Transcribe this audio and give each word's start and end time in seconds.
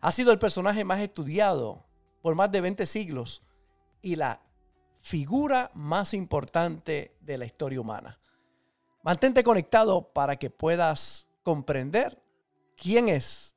Ha 0.00 0.12
sido 0.12 0.32
el 0.32 0.38
personaje 0.38 0.84
más 0.84 1.00
estudiado 1.00 1.84
por 2.22 2.34
más 2.34 2.50
de 2.50 2.60
20 2.60 2.86
siglos 2.86 3.42
y 4.00 4.16
la 4.16 4.40
figura 5.02 5.70
más 5.74 6.14
importante 6.14 7.16
de 7.20 7.38
la 7.38 7.44
historia 7.44 7.80
humana. 7.80 8.18
Mantente 9.02 9.42
conectado 9.42 10.12
para 10.12 10.36
que 10.36 10.48
puedas 10.48 11.26
comprender 11.42 12.22
quién 12.76 13.08
es 13.08 13.56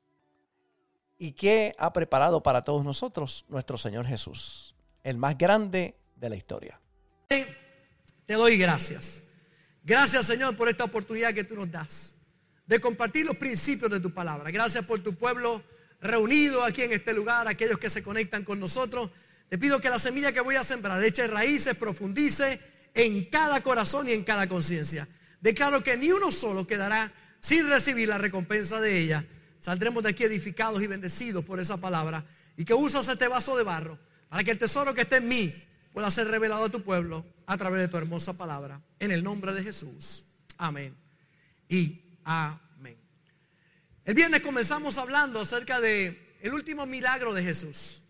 y 1.18 1.32
qué 1.32 1.74
ha 1.78 1.92
preparado 1.92 2.42
para 2.42 2.62
todos 2.62 2.84
nosotros 2.84 3.44
nuestro 3.48 3.78
Señor 3.78 4.06
Jesús, 4.06 4.74
el 5.02 5.16
más 5.16 5.38
grande 5.38 5.96
de 6.16 6.28
la 6.28 6.36
historia. 6.36 6.80
Te 7.28 8.34
doy 8.34 8.58
gracias. 8.58 9.22
Gracias 9.84 10.26
Señor 10.26 10.56
por 10.56 10.68
esta 10.68 10.84
oportunidad 10.84 11.32
que 11.32 11.44
tú 11.44 11.54
nos 11.54 11.70
das 11.70 12.16
de 12.66 12.80
compartir 12.80 13.24
los 13.24 13.36
principios 13.36 13.90
de 13.90 14.00
tu 14.00 14.12
palabra. 14.12 14.50
Gracias 14.50 14.84
por 14.84 14.98
tu 15.00 15.14
pueblo 15.14 15.62
reunido 16.00 16.64
aquí 16.64 16.82
en 16.82 16.92
este 16.92 17.12
lugar, 17.12 17.48
aquellos 17.48 17.78
que 17.78 17.90
se 17.90 18.02
conectan 18.02 18.44
con 18.44 18.60
nosotros. 18.60 19.10
Te 19.48 19.58
pido 19.58 19.80
que 19.80 19.90
la 19.90 19.98
semilla 19.98 20.32
que 20.32 20.40
voy 20.40 20.56
a 20.56 20.64
sembrar 20.64 21.02
eche 21.02 21.26
raíces, 21.26 21.76
profundice 21.76 22.60
en 22.94 23.24
cada 23.26 23.60
corazón 23.60 24.08
y 24.08 24.12
en 24.12 24.24
cada 24.24 24.48
conciencia. 24.48 25.06
Declaro 25.40 25.82
que 25.82 25.96
ni 25.96 26.10
uno 26.10 26.32
solo 26.32 26.66
quedará 26.66 27.12
sin 27.40 27.68
recibir 27.68 28.08
la 28.08 28.18
recompensa 28.18 28.80
de 28.80 28.98
ella. 28.98 29.24
Saldremos 29.60 30.02
de 30.02 30.10
aquí 30.10 30.24
edificados 30.24 30.82
y 30.82 30.86
bendecidos 30.86 31.44
por 31.44 31.60
esa 31.60 31.76
palabra. 31.76 32.24
Y 32.56 32.64
que 32.64 32.74
usas 32.74 33.06
este 33.08 33.28
vaso 33.28 33.56
de 33.56 33.62
barro 33.62 33.98
para 34.28 34.42
que 34.42 34.50
el 34.50 34.58
tesoro 34.58 34.94
que 34.94 35.02
esté 35.02 35.16
en 35.16 35.28
mí 35.28 35.52
pueda 35.92 36.10
ser 36.10 36.28
revelado 36.28 36.64
a 36.64 36.68
tu 36.68 36.82
pueblo 36.82 37.24
a 37.46 37.56
través 37.56 37.80
de 37.80 37.88
tu 37.88 37.96
hermosa 37.96 38.32
palabra. 38.36 38.80
En 38.98 39.10
el 39.10 39.22
nombre 39.22 39.52
de 39.52 39.62
Jesús. 39.62 40.24
Amén. 40.58 40.96
Y 41.68 42.00
amén. 42.24 42.65
El 44.06 44.14
viernes 44.14 44.40
comenzamos 44.40 44.98
hablando 44.98 45.40
acerca 45.40 45.80
de 45.80 46.36
el 46.40 46.54
último 46.54 46.86
milagro 46.86 47.34
de 47.34 47.42
Jesús. 47.42 48.02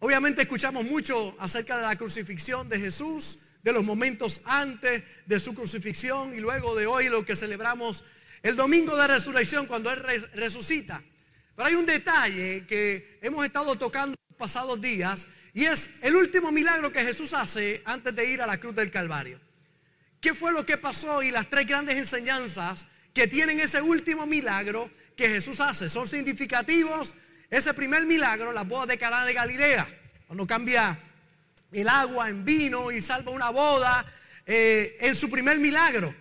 Obviamente 0.00 0.42
escuchamos 0.42 0.84
mucho 0.84 1.34
acerca 1.40 1.78
de 1.78 1.82
la 1.84 1.96
crucifixión 1.96 2.68
de 2.68 2.78
Jesús, 2.78 3.38
de 3.62 3.72
los 3.72 3.82
momentos 3.82 4.42
antes 4.44 5.02
de 5.24 5.40
su 5.40 5.54
crucifixión 5.54 6.34
y 6.34 6.40
luego 6.40 6.76
de 6.76 6.86
hoy 6.86 7.08
lo 7.08 7.24
que 7.24 7.36
celebramos 7.36 8.04
el 8.42 8.54
domingo 8.54 8.98
de 8.98 9.06
resurrección 9.06 9.64
cuando 9.64 9.90
Él 9.90 10.28
resucita. 10.34 11.02
Pero 11.56 11.66
hay 11.66 11.74
un 11.74 11.86
detalle 11.86 12.66
que 12.66 13.18
hemos 13.22 13.46
estado 13.46 13.76
tocando 13.76 14.14
los 14.28 14.36
pasados 14.36 14.78
días 14.78 15.26
y 15.54 15.64
es 15.64 16.02
el 16.02 16.16
último 16.16 16.52
milagro 16.52 16.92
que 16.92 17.02
Jesús 17.02 17.32
hace 17.32 17.80
antes 17.86 18.14
de 18.14 18.30
ir 18.30 18.42
a 18.42 18.46
la 18.46 18.60
cruz 18.60 18.76
del 18.76 18.90
Calvario. 18.90 19.40
¿Qué 20.20 20.34
fue 20.34 20.52
lo 20.52 20.66
que 20.66 20.76
pasó 20.76 21.22
y 21.22 21.30
las 21.30 21.48
tres 21.48 21.66
grandes 21.66 21.96
enseñanzas 21.96 22.86
que 23.14 23.26
tienen 23.26 23.60
ese 23.60 23.80
último 23.82 24.26
milagro 24.26 24.90
que 25.16 25.28
Jesús 25.28 25.60
hace. 25.60 25.88
Son 25.88 26.06
significativos. 26.06 27.14
Ese 27.50 27.74
primer 27.74 28.04
milagro, 28.06 28.52
la 28.52 28.62
boda 28.62 28.86
de 28.86 28.98
Cana 28.98 29.24
de 29.24 29.32
Galilea, 29.32 29.86
cuando 30.26 30.46
cambia 30.46 30.98
el 31.72 31.88
agua 31.88 32.28
en 32.28 32.44
vino 32.44 32.90
y 32.90 33.00
salva 33.00 33.32
una 33.32 33.50
boda 33.50 34.04
eh, 34.46 34.96
en 35.00 35.14
su 35.14 35.30
primer 35.30 35.58
milagro. 35.58 36.14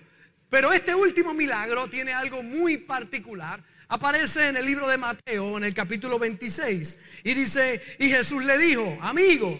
Pero 0.49 0.71
este 0.71 0.95
último 0.95 1.33
milagro 1.33 1.89
tiene 1.89 2.13
algo 2.13 2.43
muy 2.43 2.77
particular. 2.77 3.61
Aparece 3.89 4.49
en 4.49 4.57
el 4.57 4.65
libro 4.65 4.87
de 4.87 4.97
Mateo, 4.97 5.57
en 5.57 5.63
el 5.63 5.73
capítulo 5.73 6.19
26, 6.19 6.99
y 7.23 7.33
dice, 7.33 7.81
y 7.99 8.09
Jesús 8.09 8.43
le 8.43 8.57
dijo, 8.57 8.97
amigo, 9.01 9.59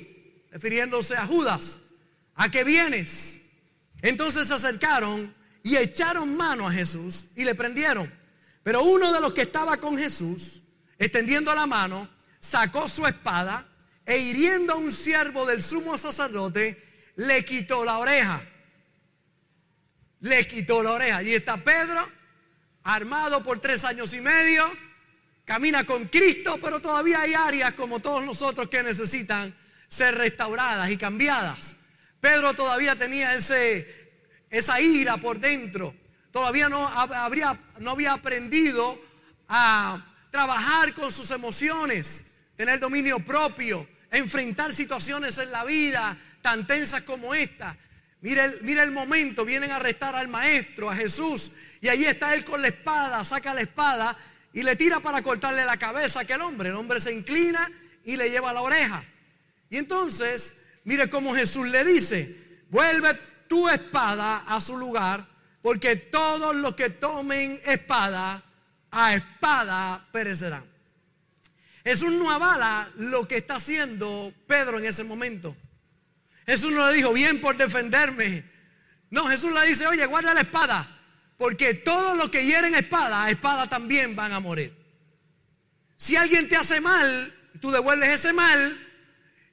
refiriéndose 0.51 1.15
a 1.15 1.25
Judas, 1.25 1.79
¿a 2.35 2.49
qué 2.49 2.65
vienes? 2.65 3.41
Entonces 4.01 4.47
se 4.49 4.53
acercaron 4.53 5.33
y 5.67 5.75
echaron 5.75 6.37
mano 6.37 6.65
a 6.65 6.71
Jesús 6.71 7.25
y 7.35 7.43
le 7.43 7.53
prendieron. 7.53 8.09
Pero 8.63 8.83
uno 8.83 9.11
de 9.11 9.19
los 9.19 9.33
que 9.33 9.41
estaba 9.41 9.75
con 9.75 9.97
Jesús, 9.97 10.61
extendiendo 10.97 11.53
la 11.53 11.67
mano, 11.67 12.09
sacó 12.39 12.87
su 12.87 13.05
espada 13.05 13.67
e 14.05 14.17
hiriendo 14.17 14.71
a 14.71 14.77
un 14.77 14.93
siervo 14.93 15.45
del 15.45 15.61
sumo 15.61 15.97
sacerdote, 15.97 17.11
le 17.17 17.43
quitó 17.43 17.83
la 17.83 17.97
oreja. 17.97 18.41
Le 20.21 20.47
quitó 20.47 20.81
la 20.81 20.91
oreja. 20.91 21.21
Y 21.23 21.33
está 21.33 21.57
Pedro, 21.57 22.07
armado 22.83 23.43
por 23.43 23.59
tres 23.59 23.83
años 23.83 24.13
y 24.13 24.21
medio, 24.21 24.71
camina 25.43 25.85
con 25.85 26.05
Cristo, 26.05 26.59
pero 26.61 26.79
todavía 26.79 27.23
hay 27.23 27.33
áreas 27.33 27.73
como 27.73 27.99
todos 27.99 28.23
nosotros 28.23 28.69
que 28.69 28.83
necesitan 28.83 29.53
ser 29.89 30.15
restauradas 30.15 30.89
y 30.89 30.95
cambiadas. 30.95 31.75
Pedro 32.21 32.53
todavía 32.53 32.95
tenía 32.95 33.35
ese, 33.35 33.96
esa 34.49 34.79
ira 34.81 35.17
por 35.17 35.39
dentro 35.39 35.93
todavía 36.37 36.69
no, 36.69 36.87
no 37.79 37.91
había 37.91 38.13
aprendido 38.13 39.01
a 39.49 40.05
trabajar 40.29 40.93
con 40.93 41.11
sus 41.11 41.31
emociones, 41.31 42.25
tener 42.55 42.79
dominio 42.79 43.17
propio, 43.19 43.87
enfrentar 44.11 44.71
situaciones 44.71 45.39
en 45.39 45.51
la 45.51 45.65
vida 45.65 46.15
tan 46.43 46.67
tensas 46.67 47.01
como 47.01 47.33
esta. 47.33 47.75
Mira 48.21 48.45
el, 48.45 48.77
el 48.77 48.91
momento, 48.91 49.45
vienen 49.45 49.71
a 49.71 49.77
arrestar 49.77 50.15
al 50.15 50.27
maestro, 50.27 50.91
a 50.91 50.95
Jesús, 50.95 51.53
y 51.81 51.87
ahí 51.87 52.05
está 52.05 52.35
él 52.35 52.45
con 52.45 52.61
la 52.61 52.67
espada, 52.67 53.23
saca 53.23 53.55
la 53.55 53.61
espada 53.61 54.15
y 54.53 54.61
le 54.61 54.75
tira 54.75 54.99
para 54.99 55.23
cortarle 55.23 55.65
la 55.65 55.77
cabeza 55.77 56.19
a 56.19 56.21
aquel 56.21 56.41
hombre. 56.41 56.69
El 56.69 56.75
hombre 56.75 56.99
se 56.99 57.13
inclina 57.13 57.67
y 58.05 58.15
le 58.15 58.29
lleva 58.29 58.53
la 58.53 58.61
oreja. 58.61 59.03
Y 59.71 59.77
entonces, 59.77 60.57
mire 60.83 61.09
cómo 61.09 61.33
Jesús 61.33 61.67
le 61.67 61.83
dice, 61.83 62.61
vuelve 62.69 63.09
tu 63.47 63.69
espada 63.69 64.43
a 64.47 64.59
su 64.61 64.77
lugar 64.77 65.25
porque 65.61 65.95
todos 65.95 66.55
los 66.55 66.75
que 66.75 66.89
tomen 66.89 67.59
espada, 67.65 68.43
a 68.89 69.15
espada 69.15 70.07
perecerán. 70.13 70.63
Jesús 71.83 72.13
no 72.13 72.31
avala 72.31 72.89
lo 72.95 73.27
que 73.27 73.37
está 73.37 73.55
haciendo 73.55 74.33
Pedro 74.47 74.79
en 74.79 74.85
ese 74.85 75.03
momento. 75.03 75.55
Jesús 76.45 76.71
no 76.71 76.89
le 76.89 76.95
dijo, 76.95 77.11
bien 77.11 77.41
por 77.41 77.57
defenderme. 77.57 78.45
No, 79.09 79.27
Jesús 79.27 79.51
le 79.53 79.67
dice, 79.67 79.87
oye, 79.87 80.05
guarda 80.05 80.33
la 80.33 80.41
espada, 80.41 80.87
porque 81.37 81.73
todos 81.73 82.15
los 82.15 82.29
que 82.29 82.45
hieren 82.45 82.73
espada, 82.75 83.23
a 83.23 83.29
espada 83.29 83.67
también 83.67 84.15
van 84.15 84.31
a 84.31 84.39
morir. 84.39 84.73
Si 85.97 86.15
alguien 86.15 86.47
te 86.47 86.55
hace 86.55 86.79
mal, 86.79 87.33
tú 87.59 87.71
devuelves 87.71 88.09
ese 88.09 88.31
mal, 88.31 88.85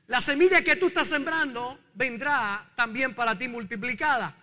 la 0.06 0.20
semilla 0.20 0.62
que 0.62 0.76
tú 0.76 0.88
estás 0.88 1.08
sembrando 1.08 1.78
vendrá 1.94 2.70
también 2.76 3.14
para 3.14 3.36
ti 3.38 3.48
multiplicada. 3.48 4.34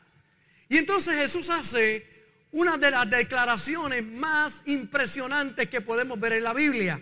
Y 0.69 0.77
entonces 0.77 1.15
Jesús 1.15 1.49
hace 1.49 2.09
una 2.51 2.77
de 2.77 2.91
las 2.91 3.09
declaraciones 3.09 4.05
más 4.05 4.61
impresionantes 4.65 5.69
que 5.69 5.81
podemos 5.81 6.19
ver 6.19 6.33
en 6.33 6.43
la 6.43 6.53
Biblia. 6.53 6.99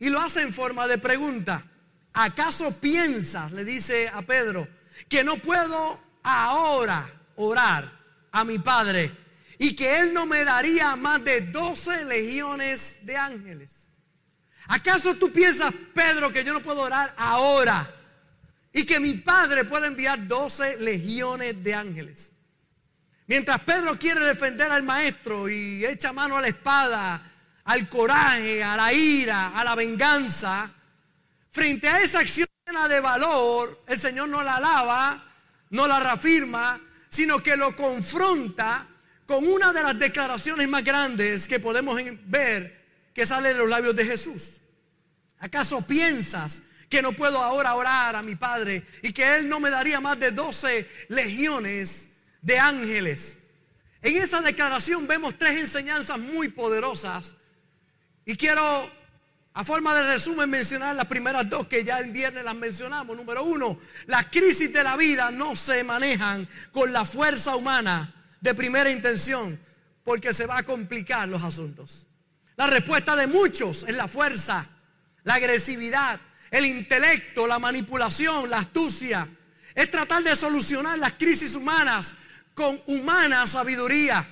Y 0.00 0.10
lo 0.10 0.20
hace 0.20 0.42
en 0.42 0.52
forma 0.52 0.86
de 0.86 0.98
pregunta. 0.98 1.64
¿Acaso 2.12 2.80
piensas, 2.80 3.52
le 3.52 3.64
dice 3.64 4.08
a 4.08 4.22
Pedro, 4.22 4.66
que 5.08 5.24
no 5.24 5.36
puedo 5.36 6.00
ahora 6.22 7.08
orar 7.36 7.90
a 8.32 8.44
mi 8.44 8.58
Padre 8.58 9.10
y 9.58 9.74
que 9.74 10.00
Él 10.00 10.12
no 10.12 10.26
me 10.26 10.44
daría 10.44 10.96
más 10.96 11.22
de 11.24 11.40
12 11.40 12.04
legiones 12.04 13.06
de 13.06 13.16
ángeles? 13.16 13.88
¿Acaso 14.68 15.14
tú 15.14 15.32
piensas, 15.32 15.72
Pedro, 15.94 16.32
que 16.32 16.44
yo 16.44 16.52
no 16.52 16.60
puedo 16.60 16.82
orar 16.82 17.14
ahora 17.16 17.88
y 18.72 18.84
que 18.84 19.00
mi 19.00 19.14
Padre 19.14 19.64
puede 19.64 19.86
enviar 19.86 20.26
12 20.26 20.78
legiones 20.78 21.62
de 21.62 21.74
ángeles? 21.74 22.32
Mientras 23.26 23.60
Pedro 23.60 23.98
quiere 23.98 24.20
defender 24.20 24.70
al 24.70 24.82
maestro 24.82 25.48
y 25.48 25.84
echa 25.84 26.12
mano 26.12 26.38
a 26.38 26.40
la 26.40 26.48
espada, 26.48 27.32
al 27.64 27.88
coraje, 27.88 28.64
a 28.64 28.76
la 28.76 28.92
ira, 28.92 29.58
a 29.58 29.62
la 29.64 29.74
venganza, 29.74 30.70
frente 31.50 31.88
a 31.88 32.00
esa 32.00 32.20
acción 32.20 32.48
de 32.88 33.00
valor, 33.00 33.82
el 33.86 33.98
Señor 33.98 34.28
no 34.28 34.42
la 34.42 34.56
alaba, 34.56 35.24
no 35.70 35.86
la 35.86 36.00
reafirma, 36.00 36.80
sino 37.08 37.42
que 37.42 37.56
lo 37.56 37.74
confronta 37.74 38.86
con 39.26 39.46
una 39.46 39.72
de 39.72 39.82
las 39.82 39.98
declaraciones 39.98 40.68
más 40.68 40.84
grandes 40.84 41.48
que 41.48 41.60
podemos 41.60 42.00
ver 42.26 42.78
que 43.14 43.26
sale 43.26 43.48
de 43.48 43.58
los 43.58 43.68
labios 43.68 43.96
de 43.96 44.04
Jesús. 44.04 44.58
¿Acaso 45.40 45.86
piensas 45.86 46.62
que 46.88 47.02
no 47.02 47.12
puedo 47.12 47.42
ahora 47.42 47.74
orar 47.74 48.16
a 48.16 48.22
mi 48.22 48.34
Padre 48.34 48.86
y 49.02 49.12
que 49.12 49.36
Él 49.36 49.48
no 49.48 49.60
me 49.60 49.70
daría 49.70 50.00
más 50.00 50.18
de 50.18 50.30
12 50.30 50.88
legiones 51.08 52.10
de 52.42 52.58
ángeles. 52.58 53.38
En 54.02 54.16
esa 54.16 54.40
declaración 54.40 55.06
vemos 55.06 55.36
tres 55.38 55.60
enseñanzas 55.60 56.18
muy 56.18 56.48
poderosas 56.48 57.34
y 58.24 58.36
quiero 58.36 58.90
A 59.54 59.64
forma 59.64 59.92
de 59.92 60.04
resumen, 60.04 60.48
mencionar 60.48 60.94
las 60.94 61.06
primeras 61.06 61.50
dos 61.50 61.66
que 61.66 61.82
ya 61.82 61.98
el 61.98 62.12
viernes 62.12 62.44
las 62.44 62.54
mencionamos. 62.54 63.16
Número 63.16 63.42
uno, 63.42 63.76
las 64.06 64.26
crisis 64.26 64.72
de 64.72 64.84
la 64.84 64.96
vida 64.96 65.32
no 65.32 65.56
se 65.56 65.82
manejan 65.82 66.46
con 66.70 66.92
la 66.92 67.04
fuerza 67.04 67.56
humana 67.56 68.14
de 68.40 68.54
primera 68.54 68.88
intención, 68.88 69.58
porque 70.04 70.32
se 70.32 70.46
va 70.46 70.58
a 70.58 70.62
complicar 70.62 71.28
los 71.28 71.42
asuntos. 71.42 72.06
La 72.54 72.68
respuesta 72.68 73.16
de 73.16 73.26
muchos 73.26 73.82
es 73.88 73.96
la 73.96 74.06
fuerza, 74.06 74.64
la 75.24 75.34
agresividad, 75.34 76.20
el 76.50 76.66
intelecto, 76.66 77.46
la 77.46 77.58
manipulación, 77.58 78.48
la 78.50 78.58
astucia. 78.58 79.26
Es 79.74 79.90
tratar 79.90 80.22
de 80.22 80.34
solucionar 80.34 80.98
las 80.98 81.12
crisis 81.12 81.54
humanas 81.54 82.14
con 82.54 82.80
humana 82.86 83.46
sabiduría. 83.46 84.26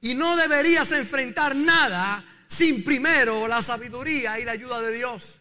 Y 0.00 0.14
no 0.14 0.36
deberías 0.36 0.92
enfrentar 0.92 1.56
nada 1.56 2.24
sin 2.46 2.84
primero 2.84 3.48
la 3.48 3.62
sabiduría 3.62 4.38
y 4.38 4.44
la 4.44 4.52
ayuda 4.52 4.80
de 4.80 4.92
Dios. 4.92 5.38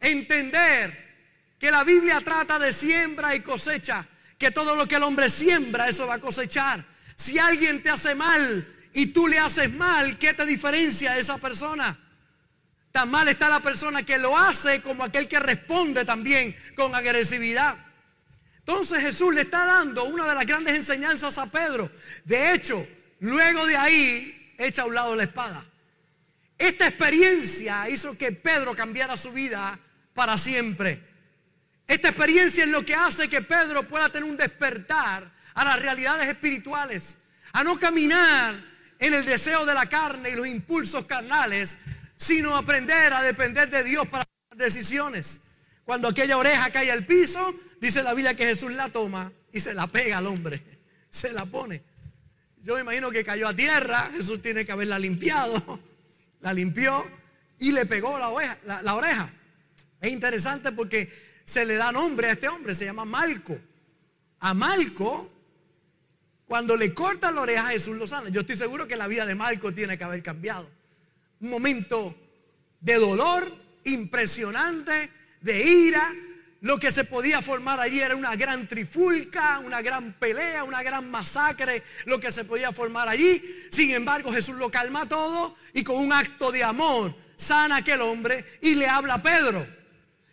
Entender 0.00 1.10
que 1.58 1.70
la 1.70 1.84
Biblia 1.84 2.20
trata 2.20 2.58
de 2.58 2.72
siembra 2.72 3.34
y 3.34 3.40
cosecha, 3.40 4.06
que 4.38 4.50
todo 4.50 4.74
lo 4.74 4.86
que 4.86 4.96
el 4.96 5.02
hombre 5.02 5.28
siembra, 5.28 5.88
eso 5.88 6.06
va 6.06 6.14
a 6.14 6.20
cosechar. 6.20 6.84
Si 7.14 7.38
alguien 7.38 7.82
te 7.82 7.90
hace 7.90 8.14
mal 8.14 8.66
y 8.94 9.06
tú 9.08 9.28
le 9.28 9.38
haces 9.38 9.72
mal, 9.74 10.18
¿qué 10.18 10.32
te 10.32 10.46
diferencia 10.46 11.12
de 11.12 11.20
esa 11.20 11.36
persona? 11.36 11.98
Tan 12.92 13.10
mal 13.10 13.28
está 13.28 13.48
la 13.48 13.60
persona 13.60 14.02
que 14.02 14.18
lo 14.18 14.36
hace 14.36 14.82
como 14.82 15.04
aquel 15.04 15.28
que 15.28 15.38
responde 15.38 16.04
también 16.04 16.56
con 16.74 16.94
agresividad. 16.94 17.76
Entonces 18.58 19.00
Jesús 19.00 19.34
le 19.34 19.42
está 19.42 19.64
dando 19.64 20.04
una 20.04 20.28
de 20.28 20.34
las 20.34 20.46
grandes 20.46 20.76
enseñanzas 20.76 21.38
a 21.38 21.46
Pedro. 21.46 21.90
De 22.24 22.52
hecho, 22.52 22.84
luego 23.20 23.66
de 23.66 23.76
ahí 23.76 24.54
echa 24.58 24.82
a 24.82 24.86
un 24.86 24.94
lado 24.94 25.16
la 25.16 25.24
espada. 25.24 25.64
Esta 26.58 26.88
experiencia 26.88 27.88
hizo 27.88 28.18
que 28.18 28.32
Pedro 28.32 28.74
cambiara 28.74 29.16
su 29.16 29.32
vida 29.32 29.78
para 30.12 30.36
siempre. 30.36 31.02
Esta 31.86 32.08
experiencia 32.08 32.64
es 32.64 32.70
lo 32.70 32.84
que 32.84 32.94
hace 32.94 33.28
que 33.28 33.40
Pedro 33.40 33.82
pueda 33.84 34.08
tener 34.10 34.28
un 34.28 34.36
despertar 34.36 35.32
a 35.54 35.64
las 35.64 35.80
realidades 35.80 36.28
espirituales, 36.28 37.18
a 37.52 37.64
no 37.64 37.78
caminar 37.78 38.54
en 38.98 39.14
el 39.14 39.24
deseo 39.24 39.64
de 39.64 39.74
la 39.74 39.86
carne 39.86 40.30
y 40.30 40.36
los 40.36 40.46
impulsos 40.46 41.06
carnales, 41.06 41.78
sino 42.20 42.54
aprender 42.54 43.14
a 43.14 43.22
depender 43.22 43.70
de 43.70 43.82
Dios 43.82 44.06
para 44.06 44.26
tomar 44.26 44.58
decisiones. 44.62 45.40
Cuando 45.84 46.06
aquella 46.06 46.36
oreja 46.36 46.70
cae 46.70 46.92
al 46.92 47.06
piso, 47.06 47.54
dice 47.80 48.02
la 48.02 48.12
Biblia 48.12 48.34
que 48.34 48.44
Jesús 48.44 48.72
la 48.72 48.90
toma 48.90 49.32
y 49.50 49.60
se 49.60 49.72
la 49.72 49.86
pega 49.86 50.18
al 50.18 50.26
hombre, 50.26 50.62
se 51.10 51.32
la 51.32 51.46
pone. 51.46 51.82
Yo 52.62 52.74
me 52.74 52.82
imagino 52.82 53.10
que 53.10 53.24
cayó 53.24 53.48
a 53.48 53.56
tierra, 53.56 54.10
Jesús 54.12 54.42
tiene 54.42 54.66
que 54.66 54.72
haberla 54.72 54.98
limpiado 54.98 55.80
la 56.40 56.52
limpió 56.52 57.04
y 57.58 57.72
le 57.72 57.86
pegó 57.86 58.18
la, 58.18 58.28
oreja. 58.94 59.30
Es 60.00 60.12
interesante 60.12 60.72
porque 60.72 61.40
se 61.44 61.64
le 61.64 61.76
da 61.76 61.90
nombre 61.90 62.28
a 62.28 62.32
este 62.32 62.48
hombre, 62.48 62.74
se 62.74 62.84
llama 62.84 63.06
Malco. 63.06 63.58
A 64.40 64.54
Malco, 64.54 65.30
cuando 66.46 66.76
le 66.76 66.92
corta 66.92 67.32
la 67.32 67.42
oreja, 67.42 67.70
Jesús 67.70 67.96
lo 67.96 68.06
sana. 68.06 68.28
Yo 68.28 68.42
estoy 68.42 68.56
seguro 68.56 68.86
que 68.86 68.96
la 68.96 69.06
vida 69.06 69.24
de 69.26 69.34
Malco 69.34 69.72
tiene 69.72 69.96
que 69.96 70.04
haber 70.04 70.22
cambiado. 70.22 70.70
Un 71.40 71.50
momento 71.50 72.14
de 72.80 72.94
dolor 72.96 73.52
impresionante, 73.84 75.10
de 75.40 75.62
ira, 75.62 76.12
lo 76.60 76.78
que 76.78 76.90
se 76.90 77.04
podía 77.04 77.40
formar 77.40 77.80
allí 77.80 78.00
era 78.00 78.14
una 78.14 78.36
gran 78.36 78.68
trifulca, 78.68 79.60
una 79.60 79.80
gran 79.80 80.12
pelea, 80.14 80.64
una 80.64 80.82
gran 80.82 81.10
masacre, 81.10 81.82
lo 82.04 82.20
que 82.20 82.30
se 82.30 82.44
podía 82.44 82.70
formar 82.72 83.08
allí. 83.08 83.42
Sin 83.70 83.90
embargo, 83.90 84.32
Jesús 84.32 84.56
lo 84.56 84.70
calma 84.70 85.08
todo 85.08 85.56
y 85.72 85.82
con 85.82 85.96
un 85.96 86.12
acto 86.12 86.52
de 86.52 86.62
amor 86.62 87.14
sana 87.36 87.76
a 87.76 87.78
aquel 87.78 88.02
hombre 88.02 88.58
y 88.60 88.74
le 88.74 88.86
habla 88.86 89.14
a 89.14 89.22
Pedro, 89.22 89.66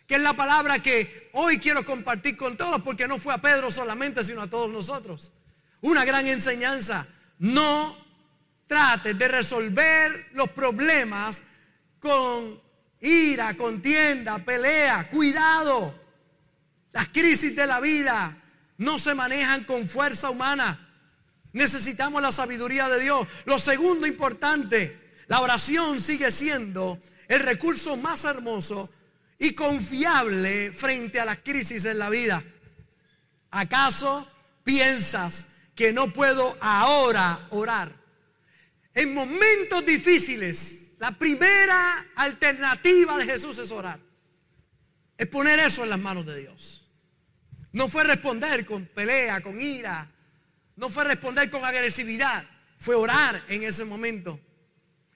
que 0.06 0.16
es 0.16 0.20
la 0.20 0.34
palabra 0.34 0.82
que 0.82 1.30
hoy 1.32 1.58
quiero 1.58 1.82
compartir 1.84 2.36
con 2.36 2.58
todos, 2.58 2.82
porque 2.82 3.08
no 3.08 3.18
fue 3.18 3.32
a 3.32 3.38
Pedro 3.38 3.70
solamente, 3.70 4.22
sino 4.22 4.42
a 4.42 4.50
todos 4.50 4.70
nosotros. 4.70 5.32
Una 5.80 6.04
gran 6.04 6.26
enseñanza. 6.26 7.06
No 7.38 7.96
trates 8.68 9.18
de 9.18 9.26
resolver 9.26 10.28
los 10.34 10.50
problemas 10.50 11.42
con 11.98 12.60
ira, 13.00 13.54
contienda, 13.54 14.38
pelea. 14.38 15.08
Cuidado. 15.10 15.94
Las 16.92 17.08
crisis 17.08 17.56
de 17.56 17.66
la 17.66 17.80
vida 17.80 18.36
no 18.76 18.98
se 18.98 19.14
manejan 19.14 19.64
con 19.64 19.88
fuerza 19.88 20.30
humana. 20.30 20.84
Necesitamos 21.52 22.22
la 22.22 22.30
sabiduría 22.30 22.88
de 22.88 23.00
Dios. 23.00 23.26
Lo 23.46 23.58
segundo 23.58 24.06
importante, 24.06 25.14
la 25.26 25.40
oración 25.40 25.98
sigue 26.00 26.30
siendo 26.30 27.00
el 27.26 27.40
recurso 27.40 27.96
más 27.96 28.24
hermoso 28.24 28.92
y 29.38 29.54
confiable 29.54 30.72
frente 30.72 31.20
a 31.20 31.24
las 31.24 31.38
crisis 31.38 31.84
en 31.84 31.98
la 31.98 32.10
vida. 32.10 32.42
¿Acaso 33.50 34.30
piensas 34.62 35.46
que 35.74 35.92
no 35.92 36.12
puedo 36.12 36.56
ahora 36.60 37.38
orar? 37.50 37.97
En 38.98 39.14
momentos 39.14 39.86
difíciles, 39.86 40.94
la 40.98 41.12
primera 41.12 42.04
alternativa 42.16 43.16
de 43.16 43.26
Jesús 43.26 43.56
es 43.58 43.70
orar. 43.70 44.00
Es 45.16 45.28
poner 45.28 45.60
eso 45.60 45.84
en 45.84 45.90
las 45.90 46.00
manos 46.00 46.26
de 46.26 46.40
Dios. 46.40 46.90
No 47.70 47.88
fue 47.88 48.02
responder 48.02 48.66
con 48.66 48.86
pelea, 48.86 49.40
con 49.40 49.60
ira. 49.62 50.10
No 50.74 50.90
fue 50.90 51.04
responder 51.04 51.48
con 51.48 51.64
agresividad. 51.64 52.44
Fue 52.76 52.96
orar 52.96 53.40
en 53.46 53.62
ese 53.62 53.84
momento. 53.84 54.40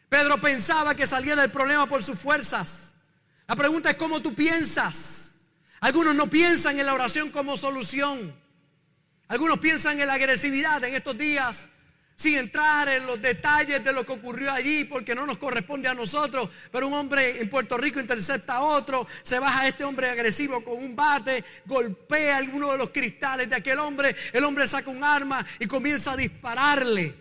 Pedro 0.08 0.38
pensaba 0.40 0.94
que 0.94 1.04
salía 1.04 1.34
del 1.34 1.50
problema 1.50 1.88
por 1.88 2.04
sus 2.04 2.20
fuerzas. 2.20 2.94
La 3.48 3.56
pregunta 3.56 3.90
es 3.90 3.96
cómo 3.96 4.22
tú 4.22 4.32
piensas. 4.32 5.40
Algunos 5.80 6.14
no 6.14 6.28
piensan 6.28 6.78
en 6.78 6.86
la 6.86 6.94
oración 6.94 7.32
como 7.32 7.56
solución. 7.56 8.32
Algunos 9.26 9.58
piensan 9.58 10.00
en 10.00 10.06
la 10.06 10.14
agresividad 10.14 10.84
en 10.84 10.94
estos 10.94 11.18
días 11.18 11.66
sin 12.22 12.38
entrar 12.38 12.88
en 12.88 13.04
los 13.04 13.20
detalles 13.20 13.82
de 13.82 13.92
lo 13.92 14.06
que 14.06 14.12
ocurrió 14.12 14.52
allí, 14.52 14.84
porque 14.84 15.12
no 15.12 15.26
nos 15.26 15.38
corresponde 15.38 15.88
a 15.88 15.94
nosotros, 15.94 16.48
pero 16.70 16.86
un 16.86 16.94
hombre 16.94 17.40
en 17.40 17.50
Puerto 17.50 17.76
Rico 17.76 17.98
intercepta 17.98 18.58
a 18.58 18.62
otro, 18.62 19.04
se 19.24 19.40
baja 19.40 19.66
este 19.66 19.82
hombre 19.82 20.08
agresivo 20.08 20.62
con 20.62 20.74
un 20.74 20.94
bate, 20.94 21.42
golpea 21.66 22.36
alguno 22.36 22.70
de 22.70 22.78
los 22.78 22.90
cristales 22.90 23.50
de 23.50 23.56
aquel 23.56 23.80
hombre, 23.80 24.14
el 24.32 24.44
hombre 24.44 24.68
saca 24.68 24.88
un 24.88 25.02
arma 25.02 25.44
y 25.58 25.66
comienza 25.66 26.12
a 26.12 26.16
dispararle. 26.16 27.12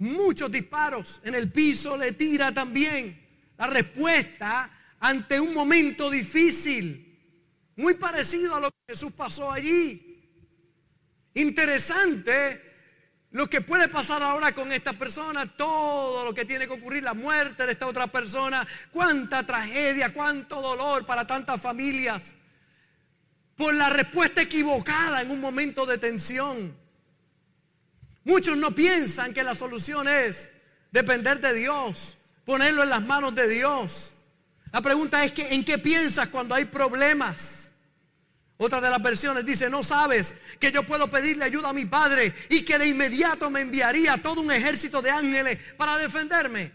Muchos 0.00 0.52
disparos 0.52 1.22
en 1.24 1.34
el 1.34 1.50
piso 1.50 1.96
le 1.96 2.12
tira 2.12 2.52
también. 2.52 3.18
La 3.56 3.68
respuesta 3.68 4.70
ante 4.98 5.40
un 5.40 5.54
momento 5.54 6.10
difícil, 6.10 7.18
muy 7.76 7.94
parecido 7.94 8.56
a 8.56 8.60
lo 8.60 8.70
que 8.70 8.92
Jesús 8.92 9.12
pasó 9.12 9.50
allí. 9.50 10.20
Interesante 11.32 12.69
lo 13.32 13.48
que 13.48 13.60
puede 13.60 13.88
pasar 13.88 14.22
ahora 14.22 14.52
con 14.52 14.72
esta 14.72 14.92
persona, 14.92 15.46
todo 15.46 16.24
lo 16.24 16.34
que 16.34 16.44
tiene 16.44 16.66
que 16.66 16.72
ocurrir, 16.72 17.04
la 17.04 17.14
muerte 17.14 17.64
de 17.64 17.72
esta 17.72 17.86
otra 17.86 18.08
persona, 18.08 18.66
cuánta 18.90 19.44
tragedia, 19.46 20.12
cuánto 20.12 20.60
dolor 20.60 21.06
para 21.06 21.26
tantas 21.26 21.60
familias, 21.60 22.34
por 23.56 23.72
la 23.74 23.88
respuesta 23.88 24.42
equivocada 24.42 25.22
en 25.22 25.30
un 25.30 25.40
momento 25.40 25.86
de 25.86 25.98
tensión. 25.98 26.76
Muchos 28.24 28.56
no 28.56 28.72
piensan 28.72 29.32
que 29.32 29.44
la 29.44 29.54
solución 29.54 30.08
es 30.08 30.50
depender 30.90 31.40
de 31.40 31.54
Dios, 31.54 32.16
ponerlo 32.44 32.82
en 32.82 32.90
las 32.90 33.02
manos 33.02 33.34
de 33.34 33.48
Dios. 33.48 34.14
La 34.72 34.80
pregunta 34.80 35.24
es 35.24 35.32
que 35.32 35.54
en 35.54 35.64
qué 35.64 35.78
piensas 35.78 36.28
cuando 36.28 36.54
hay 36.54 36.64
problemas. 36.64 37.69
Otra 38.62 38.78
de 38.78 38.90
las 38.90 39.02
versiones 39.02 39.46
dice, 39.46 39.70
no 39.70 39.82
sabes 39.82 40.36
que 40.58 40.70
yo 40.70 40.82
puedo 40.82 41.08
pedirle 41.10 41.46
ayuda 41.46 41.70
a 41.70 41.72
mi 41.72 41.86
padre 41.86 42.30
y 42.50 42.62
que 42.62 42.78
de 42.78 42.88
inmediato 42.88 43.48
me 43.48 43.62
enviaría 43.62 44.18
todo 44.18 44.42
un 44.42 44.52
ejército 44.52 45.00
de 45.00 45.08
ángeles 45.10 45.58
para 45.78 45.96
defenderme. 45.96 46.70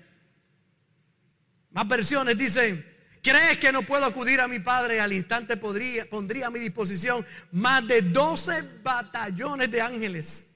Más 1.70 1.88
versiones 1.88 2.40
dicen, 2.40 2.84
¿crees 3.22 3.60
que 3.60 3.72
no 3.72 3.84
puedo 3.84 4.04
acudir 4.04 4.42
a 4.42 4.48
mi 4.48 4.58
padre? 4.58 5.00
Al 5.00 5.14
instante 5.14 5.58
podría, 5.58 6.10
pondría 6.10 6.48
a 6.48 6.50
mi 6.50 6.58
disposición 6.58 7.24
más 7.52 7.88
de 7.88 8.02
12 8.02 8.80
batallones 8.82 9.70
de 9.70 9.82
ángeles. 9.82 10.48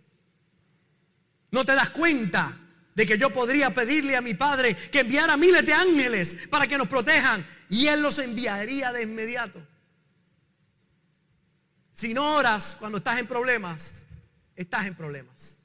¿No 1.52 1.64
te 1.64 1.76
das 1.76 1.92
cuenta 1.92 2.58
de 2.96 3.06
que 3.06 3.20
yo 3.20 3.30
podría 3.30 3.70
pedirle 3.70 4.16
a 4.16 4.22
mi 4.22 4.34
padre 4.34 4.76
que 4.76 5.02
enviara 5.02 5.38
miles 5.38 5.64
de 5.64 5.74
ángeles 5.74 6.38
para 6.50 6.66
que 6.66 6.80
nos 6.80 6.88
protejan 6.88 7.46
y 7.70 7.86
él 7.86 8.02
los 8.02 8.18
enviaría 8.18 8.92
de 8.92 9.04
inmediato? 9.04 9.64
Si 12.00 12.14
no 12.14 12.38
oras 12.38 12.78
cuando 12.80 13.00
estás 13.00 13.20
en 13.20 13.28
problemas, 13.28 14.06
estás 14.56 14.86
en 14.86 14.96
problemas. 14.96 15.58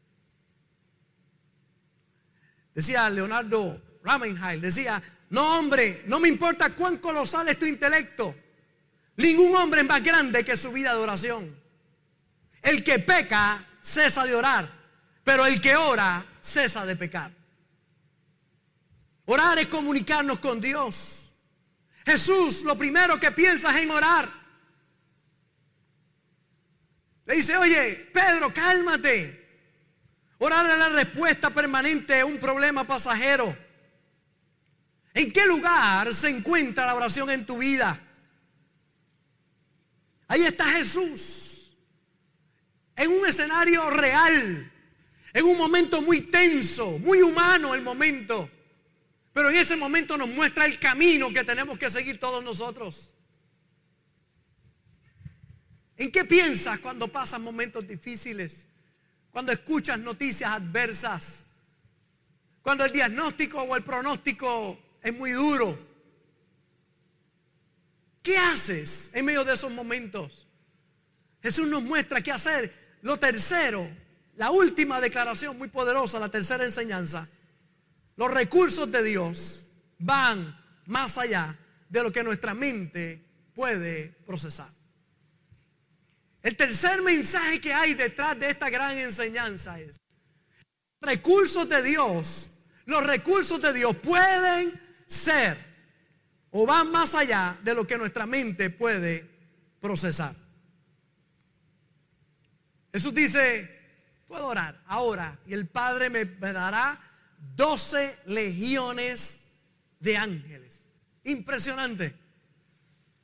Decía 2.75 3.09
Leonardo 3.09 3.81
Ramenheil, 4.03 4.61
decía, 4.61 5.01
no 5.31 5.57
hombre, 5.57 6.03
no 6.09 6.19
me 6.19 6.29
importa 6.29 6.71
cuán 6.71 6.97
colosal 6.97 7.49
es 7.51 7.57
tu 7.57 7.67
intelecto. 7.67 8.35
Ningún 9.17 9.55
hombre 9.55 9.83
es 9.83 9.87
más 9.87 10.03
grande 10.03 10.45
que 10.45 10.57
su 10.57 10.73
vida 10.73 10.93
de 10.93 10.99
oración. 10.99 11.57
El 12.63 12.83
que 12.83 12.99
peca 12.99 13.65
cesa 13.81 14.25
de 14.25 14.35
orar, 14.35 14.69
pero 15.23 15.47
el 15.47 15.61
que 15.61 15.77
ora 15.77 16.27
cesa 16.41 16.85
de 16.85 16.97
pecar. 16.97 17.31
Orar 19.27 19.61
es 19.61 19.69
comunicarnos 19.69 20.41
con 20.41 20.61
Dios. 20.61 21.31
Jesús 22.05 22.65
lo 22.65 22.77
primero 22.77 23.21
que 23.21 23.31
piensa 23.31 23.71
es 23.71 23.85
en 23.85 23.93
orar. 23.93 24.44
Le 27.27 27.37
dice, 27.37 27.57
oye, 27.57 28.11
Pedro, 28.13 28.53
cálmate. 28.53 29.43
Orar 30.39 30.71
es 30.71 30.79
la 30.79 30.89
respuesta 30.91 31.51
permanente 31.51 32.21
a 32.21 32.27
un 32.27 32.39
problema 32.39 32.85
pasajero. 32.85 33.57
¿En 35.15 35.33
qué 35.33 35.47
lugar 35.47 36.13
se 36.13 36.29
encuentra 36.29 36.87
la 36.87 36.95
oración 36.95 37.31
en 37.31 37.47
tu 37.47 37.59
vida? 37.59 37.99
Ahí 40.29 40.43
está 40.45 40.65
Jesús. 40.73 41.77
En 42.97 43.11
un 43.11 43.27
escenario 43.27 43.89
real. 43.91 44.71
En 45.33 45.45
un 45.45 45.57
momento 45.57 46.03
muy 46.03 46.21
tenso, 46.21 46.99
muy 46.99 47.23
humano 47.23 47.75
el 47.75 47.83
momento. 47.83 48.51
Pero 49.33 49.51
en 49.51 49.57
ese 49.57 49.77
momento 49.77 50.17
nos 50.17 50.29
muestra 50.29 50.65
el 50.65 50.79
camino 50.79 51.33
que 51.33 51.43
tenemos 51.43 51.79
que 51.79 51.89
seguir 51.89 52.21
todos 52.21 52.45
nosotros. 52.45 53.14
¿En 55.97 56.11
qué 56.11 56.25
piensas 56.25 56.79
cuando 56.81 57.09
pasan 57.09 57.43
momentos 57.43 57.87
difíciles? 57.87 58.67
Cuando 59.31 59.53
escuchas 59.53 59.99
noticias 59.99 60.51
adversas. 60.51 61.47
Cuando 62.63 62.85
el 62.85 62.93
diagnóstico 62.93 63.63
o 63.63 63.77
el 63.77 63.83
pronóstico 63.83 64.79
es 65.03 65.15
muy 65.15 65.33
duro. 65.33 65.77
¿Qué 68.23 68.39
haces 68.39 69.11
en 69.13 69.25
medio 69.25 69.45
de 69.45 69.53
esos 69.53 69.71
momentos? 69.71 70.47
Jesús 71.43 71.69
nos 71.69 71.83
muestra 71.83 72.23
qué 72.23 72.33
hacer. 72.33 72.73
Lo 73.03 73.19
tercero, 73.19 73.87
la 74.37 74.51
última 74.51 75.01
declaración 75.01 75.59
muy 75.59 75.69
poderosa, 75.69 76.19
la 76.19 76.31
tercera 76.31 76.65
enseñanza, 76.65 77.29
los 78.17 78.31
recursos 78.31 78.91
de 78.91 79.03
Dios 79.03 79.67
van 79.99 80.59
más 80.87 81.19
allá 81.19 81.59
de 81.91 82.03
lo 82.03 82.11
que 82.11 82.25
nuestra 82.25 82.55
mente 82.55 83.23
puede 83.55 84.09
procesar. 84.27 84.71
El 86.45 86.57
tercer 86.59 87.01
mensaje 87.01 87.59
que 87.59 87.73
hay 87.73 87.95
detrás 87.95 88.39
de 88.39 88.51
esta 88.51 88.69
gran 88.69 88.99
enseñanza 88.99 89.81
es, 89.81 89.97
recursos 91.01 91.67
de 91.71 91.83
Dios, 91.83 92.51
los 92.85 93.03
recursos 93.05 93.63
de 93.63 93.73
Dios 93.73 93.97
pueden 93.97 94.71
ser 95.07 95.57
o 96.51 96.67
van 96.67 96.91
más 96.91 97.15
allá 97.15 97.57
de 97.65 97.75
lo 97.75 97.87
que 97.87 97.97
nuestra 97.97 98.27
mente 98.27 98.69
puede 98.69 99.27
procesar. 99.81 100.35
Jesús 102.93 103.15
dice, 103.15 103.81
puedo 104.29 104.47
orar 104.47 104.83
ahora 104.87 105.39
y 105.47 105.55
el 105.55 105.67
Padre 105.67 106.11
me, 106.11 106.27
me 106.27 106.53
dará 106.53 107.01
12 107.57 108.19
legiones 108.27 109.49
de 109.99 110.19
ángeles. 110.19 110.83
Impresionante. 111.23 112.15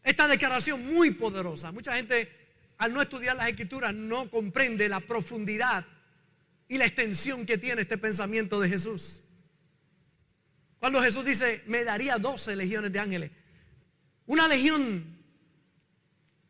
Esta 0.02 0.26
declaración 0.26 0.86
muy 0.86 1.10
poderosa. 1.10 1.70
Mucha 1.70 1.94
gente 1.94 2.39
al 2.80 2.94
no 2.94 3.02
estudiar 3.02 3.37
las 3.37 3.49
escrituras 3.49 3.94
no 3.94 4.30
comprende 4.30 4.88
la 4.88 5.00
profundidad 5.00 5.84
y 6.66 6.78
la 6.78 6.87
extensión 6.87 7.44
que 7.44 7.58
tiene 7.58 7.82
este 7.82 7.99
pensamiento 7.99 8.58
de 8.58 8.70
Jesús. 8.70 9.20
Cuando 10.78 11.02
Jesús 11.02 11.26
dice, 11.26 11.62
me 11.66 11.84
daría 11.84 12.16
12 12.16 12.56
legiones 12.56 12.90
de 12.90 12.99
ángeles. 12.99 13.30
Una 14.25 14.49
legión 14.49 15.04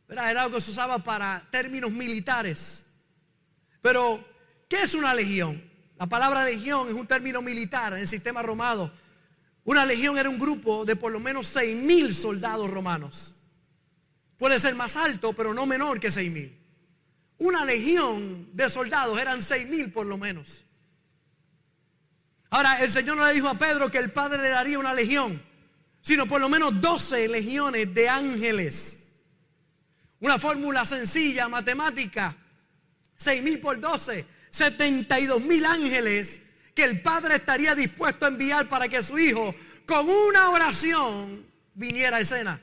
era 0.08 0.28
algo 0.28 0.54
que 0.54 0.60
se 0.60 0.70
usaba 0.70 1.00
para 1.00 1.48
términos 1.50 1.90
militares. 1.90 2.86
Pero, 3.82 4.24
¿qué 4.68 4.84
es 4.84 4.94
una 4.94 5.12
legión? 5.12 5.60
La 5.98 6.06
palabra 6.06 6.44
legión 6.44 6.88
es 6.88 6.94
un 6.94 7.08
término 7.08 7.42
militar 7.42 7.94
en 7.94 7.98
el 7.98 8.06
sistema 8.06 8.40
romano. 8.40 8.92
Una 9.64 9.84
legión 9.84 10.16
era 10.16 10.30
un 10.30 10.38
grupo 10.38 10.84
de 10.84 10.94
por 10.94 11.10
lo 11.10 11.18
menos 11.18 11.48
seis 11.48 11.76
mil 11.76 12.14
soldados 12.14 12.70
romanos. 12.70 13.34
Puede 14.40 14.58
ser 14.58 14.74
más 14.74 14.96
alto, 14.96 15.34
pero 15.34 15.52
no 15.52 15.66
menor 15.66 16.00
que 16.00 16.10
seis 16.10 16.32
mil. 16.32 16.50
Una 17.36 17.66
legión 17.66 18.48
de 18.54 18.70
soldados 18.70 19.20
eran 19.20 19.42
seis 19.42 19.68
mil 19.68 19.92
por 19.92 20.06
lo 20.06 20.16
menos. 20.16 20.64
Ahora, 22.48 22.82
el 22.82 22.90
Señor 22.90 23.18
no 23.18 23.26
le 23.26 23.34
dijo 23.34 23.50
a 23.50 23.54
Pedro 23.54 23.90
que 23.90 23.98
el 23.98 24.10
Padre 24.10 24.40
le 24.40 24.48
daría 24.48 24.78
una 24.78 24.94
legión, 24.94 25.40
sino 26.00 26.26
por 26.26 26.40
lo 26.40 26.48
menos 26.48 26.80
12 26.80 27.28
legiones 27.28 27.92
de 27.92 28.08
ángeles. 28.08 29.08
Una 30.20 30.38
fórmula 30.38 30.86
sencilla, 30.86 31.46
matemática. 31.46 32.34
Seis 33.16 33.42
mil 33.42 33.60
por 33.60 33.78
12 33.78 34.26
72 34.48 35.42
mil 35.42 35.66
ángeles 35.66 36.40
que 36.74 36.84
el 36.84 37.02
Padre 37.02 37.36
estaría 37.36 37.74
dispuesto 37.74 38.24
a 38.24 38.28
enviar 38.28 38.66
para 38.68 38.88
que 38.88 39.02
su 39.02 39.18
Hijo, 39.18 39.54
con 39.84 40.08
una 40.08 40.48
oración, 40.48 41.44
viniera 41.74 42.16
a 42.16 42.20
escena. 42.20 42.58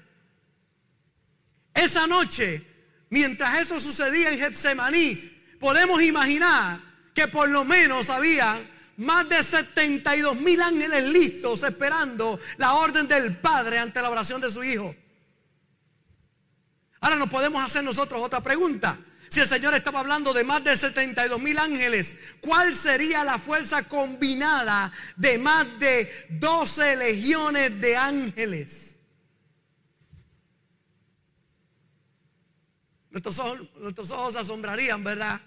Esa 1.78 2.08
noche, 2.08 2.64
mientras 3.12 3.60
eso 3.60 3.80
sucedía 3.80 4.32
en 4.32 4.40
Getsemaní, 4.40 5.14
podemos 5.60 6.02
imaginar 6.02 6.80
que 7.14 7.28
por 7.28 7.48
lo 7.50 7.64
menos 7.66 8.10
había 8.10 8.60
más 8.98 9.30
de 9.30 9.44
72 9.44 10.42
mil 10.42 10.60
ángeles 10.60 11.04
listos 11.04 11.62
esperando 11.62 12.40
la 12.58 12.74
orden 12.74 13.08
del 13.08 13.38
Padre 13.38 13.78
ante 13.78 14.02
la 14.02 14.10
oración 14.10 14.42
de 14.42 14.50
su 14.50 14.64
Hijo. 14.64 14.96
Ahora 17.00 17.16
nos 17.16 17.30
podemos 17.30 17.64
hacer 17.64 17.84
nosotros 17.84 18.24
otra 18.24 18.42
pregunta. 18.42 18.98
Si 19.30 19.40
el 19.42 19.48
Señor 19.48 19.76
estaba 19.76 20.00
hablando 20.00 20.34
de 20.34 20.44
más 20.44 20.64
de 20.64 20.76
72 20.76 21.40
mil 21.40 21.60
ángeles, 21.60 22.16
¿cuál 22.42 22.74
sería 22.74 23.24
la 23.24 23.38
fuerza 23.38 23.84
combinada 23.84 24.92
de 25.16 25.38
más 25.38 25.80
de 25.80 26.12
12 26.40 26.96
legiones 26.96 27.80
de 27.80 27.98
ángeles? 27.98 28.97
Nuestros 33.18 33.40
ojos, 33.40 33.60
nuestros 33.80 34.12
ojos 34.12 34.34
se 34.34 34.40
asombrarían, 34.42 35.04
¿verdad? 35.04 35.42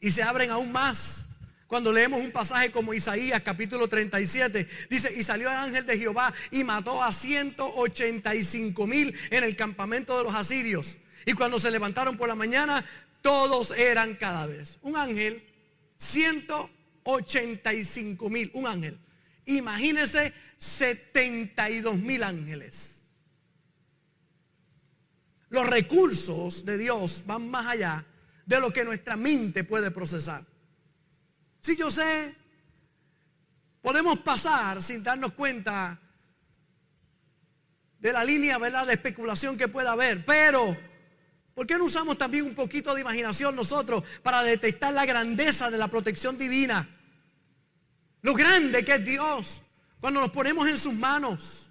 Y 0.00 0.12
se 0.12 0.22
abren 0.22 0.50
aún 0.50 0.70
más 0.70 1.30
cuando 1.66 1.92
leemos 1.92 2.20
un 2.20 2.30
pasaje 2.30 2.70
como 2.70 2.94
Isaías 2.94 3.42
capítulo 3.42 3.88
37, 3.88 4.68
dice, 4.88 5.12
y 5.12 5.24
salió 5.24 5.50
el 5.50 5.56
ángel 5.56 5.84
de 5.86 5.98
Jehová 5.98 6.32
y 6.52 6.62
mató 6.62 7.02
a 7.02 7.10
185 7.10 8.86
mil 8.86 9.12
en 9.30 9.42
el 9.42 9.56
campamento 9.56 10.16
de 10.16 10.22
los 10.22 10.36
asirios. 10.36 10.98
Y 11.26 11.32
cuando 11.32 11.58
se 11.58 11.72
levantaron 11.72 12.16
por 12.16 12.28
la 12.28 12.36
mañana, 12.36 12.84
todos 13.22 13.72
eran 13.72 14.14
cadáveres. 14.14 14.78
Un 14.82 14.96
ángel, 14.96 15.42
185 15.96 18.30
mil, 18.30 18.52
un 18.54 18.68
ángel. 18.68 18.96
Imagínense 19.46 20.32
72 20.58 21.96
mil 21.96 22.22
ángeles. 22.22 22.93
Los 25.54 25.68
recursos 25.68 26.64
de 26.64 26.76
Dios 26.76 27.22
van 27.26 27.48
más 27.48 27.64
allá 27.66 28.04
de 28.44 28.58
lo 28.58 28.72
que 28.72 28.84
nuestra 28.84 29.16
mente 29.16 29.62
puede 29.62 29.92
procesar. 29.92 30.42
Si 31.60 31.76
yo 31.76 31.92
sé, 31.92 32.34
podemos 33.80 34.18
pasar 34.18 34.82
sin 34.82 35.04
darnos 35.04 35.32
cuenta 35.34 35.96
de 38.00 38.12
la 38.12 38.24
línea 38.24 38.58
¿verdad? 38.58 38.84
de 38.84 38.94
especulación 38.94 39.56
que 39.56 39.68
pueda 39.68 39.92
haber, 39.92 40.24
pero 40.24 40.76
¿Por 41.54 41.68
qué 41.68 41.78
no 41.78 41.84
usamos 41.84 42.18
también 42.18 42.46
un 42.46 42.56
poquito 42.56 42.92
de 42.92 43.02
imaginación 43.02 43.54
nosotros 43.54 44.02
para 44.24 44.42
detectar 44.42 44.92
la 44.92 45.06
grandeza 45.06 45.70
de 45.70 45.78
la 45.78 45.86
protección 45.86 46.36
divina? 46.36 46.84
Lo 48.22 48.34
grande 48.34 48.84
que 48.84 48.96
es 48.96 49.04
Dios 49.04 49.62
cuando 50.00 50.18
nos 50.18 50.32
ponemos 50.32 50.68
en 50.68 50.76
sus 50.76 50.94
manos. 50.94 51.68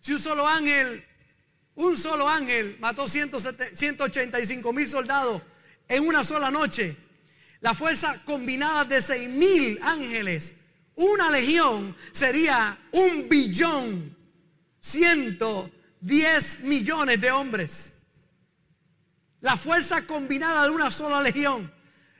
Si 0.00 0.14
un 0.14 0.18
solo 0.18 0.48
ángel, 0.48 1.07
un 1.78 1.96
solo 1.96 2.28
ángel 2.28 2.76
mató 2.80 3.06
185 3.06 4.72
mil 4.72 4.88
soldados 4.88 5.40
en 5.88 6.04
una 6.06 6.24
sola 6.24 6.50
noche, 6.50 6.96
la 7.60 7.74
fuerza 7.74 8.20
combinada 8.24 8.84
de 8.84 9.00
6 9.00 9.28
mil 9.30 9.78
ángeles, 9.82 10.56
una 10.96 11.30
legión 11.30 11.94
sería 12.12 12.76
un 12.90 13.28
billón, 13.28 14.16
110 14.80 16.60
millones 16.64 17.20
de 17.20 17.30
hombres. 17.30 17.92
La 19.40 19.56
fuerza 19.56 20.04
combinada 20.04 20.64
de 20.64 20.70
una 20.70 20.90
sola 20.90 21.22
legión. 21.22 21.72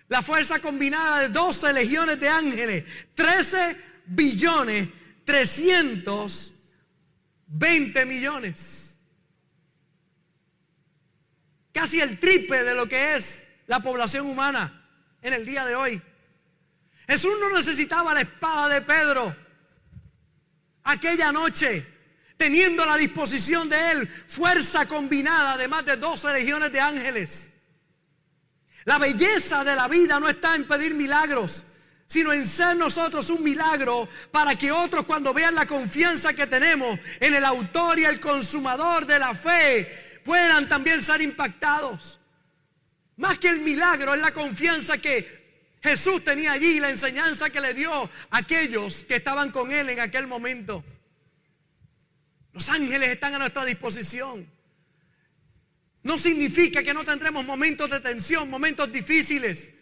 La 0.06 0.22
fuerza 0.22 0.60
combinada 0.60 1.22
de 1.22 1.28
12 1.28 1.72
legiones 1.72 2.20
de 2.20 2.28
ángeles. 2.28 2.84
13 3.14 3.76
billones 4.06 4.86
320 5.24 8.04
millones. 8.06 8.87
Casi 11.78 12.00
el 12.00 12.18
triple 12.18 12.64
de 12.64 12.74
lo 12.74 12.88
que 12.88 13.14
es 13.14 13.46
la 13.68 13.78
población 13.78 14.26
humana 14.26 14.84
en 15.22 15.32
el 15.32 15.46
día 15.46 15.64
de 15.64 15.76
hoy. 15.76 16.02
Jesús 17.06 17.34
no 17.38 17.56
necesitaba 17.56 18.12
la 18.12 18.22
espada 18.22 18.68
de 18.68 18.82
Pedro 18.82 19.32
aquella 20.82 21.30
noche 21.30 21.86
teniendo 22.36 22.82
a 22.82 22.86
la 22.86 22.96
disposición 22.96 23.68
de 23.68 23.92
Él 23.92 24.08
fuerza 24.08 24.86
combinada 24.86 25.56
de 25.56 25.68
más 25.68 25.86
de 25.86 25.96
12 25.96 26.32
legiones 26.32 26.72
de 26.72 26.80
ángeles. 26.80 27.52
La 28.82 28.98
belleza 28.98 29.62
de 29.62 29.76
la 29.76 29.86
vida 29.86 30.18
no 30.18 30.28
está 30.28 30.56
en 30.56 30.64
pedir 30.64 30.94
milagros, 30.94 31.62
sino 32.08 32.32
en 32.32 32.44
ser 32.44 32.76
nosotros 32.76 33.30
un 33.30 33.44
milagro 33.44 34.08
para 34.32 34.56
que 34.56 34.72
otros 34.72 35.06
cuando 35.06 35.32
vean 35.32 35.54
la 35.54 35.66
confianza 35.66 36.34
que 36.34 36.48
tenemos 36.48 36.98
en 37.20 37.36
el 37.36 37.44
autor 37.44 38.00
y 38.00 38.04
el 38.04 38.18
consumador 38.18 39.06
de 39.06 39.20
la 39.20 39.32
fe 39.32 40.07
puedan 40.28 40.68
también 40.68 41.02
ser 41.02 41.22
impactados. 41.22 42.18
Más 43.16 43.38
que 43.38 43.48
el 43.48 43.60
milagro 43.60 44.12
es 44.12 44.20
la 44.20 44.30
confianza 44.30 44.98
que 44.98 45.78
Jesús 45.82 46.22
tenía 46.22 46.52
allí, 46.52 46.78
la 46.80 46.90
enseñanza 46.90 47.48
que 47.48 47.62
le 47.62 47.72
dio 47.72 47.90
a 47.90 48.10
aquellos 48.36 49.04
que 49.04 49.16
estaban 49.16 49.50
con 49.50 49.72
él 49.72 49.88
en 49.88 50.00
aquel 50.00 50.26
momento. 50.26 50.84
Los 52.52 52.68
ángeles 52.68 53.08
están 53.08 53.36
a 53.36 53.38
nuestra 53.38 53.64
disposición. 53.64 54.46
No 56.02 56.18
significa 56.18 56.82
que 56.82 56.92
no 56.92 57.04
tendremos 57.04 57.46
momentos 57.46 57.88
de 57.88 57.98
tensión, 58.00 58.50
momentos 58.50 58.92
difíciles. 58.92 59.72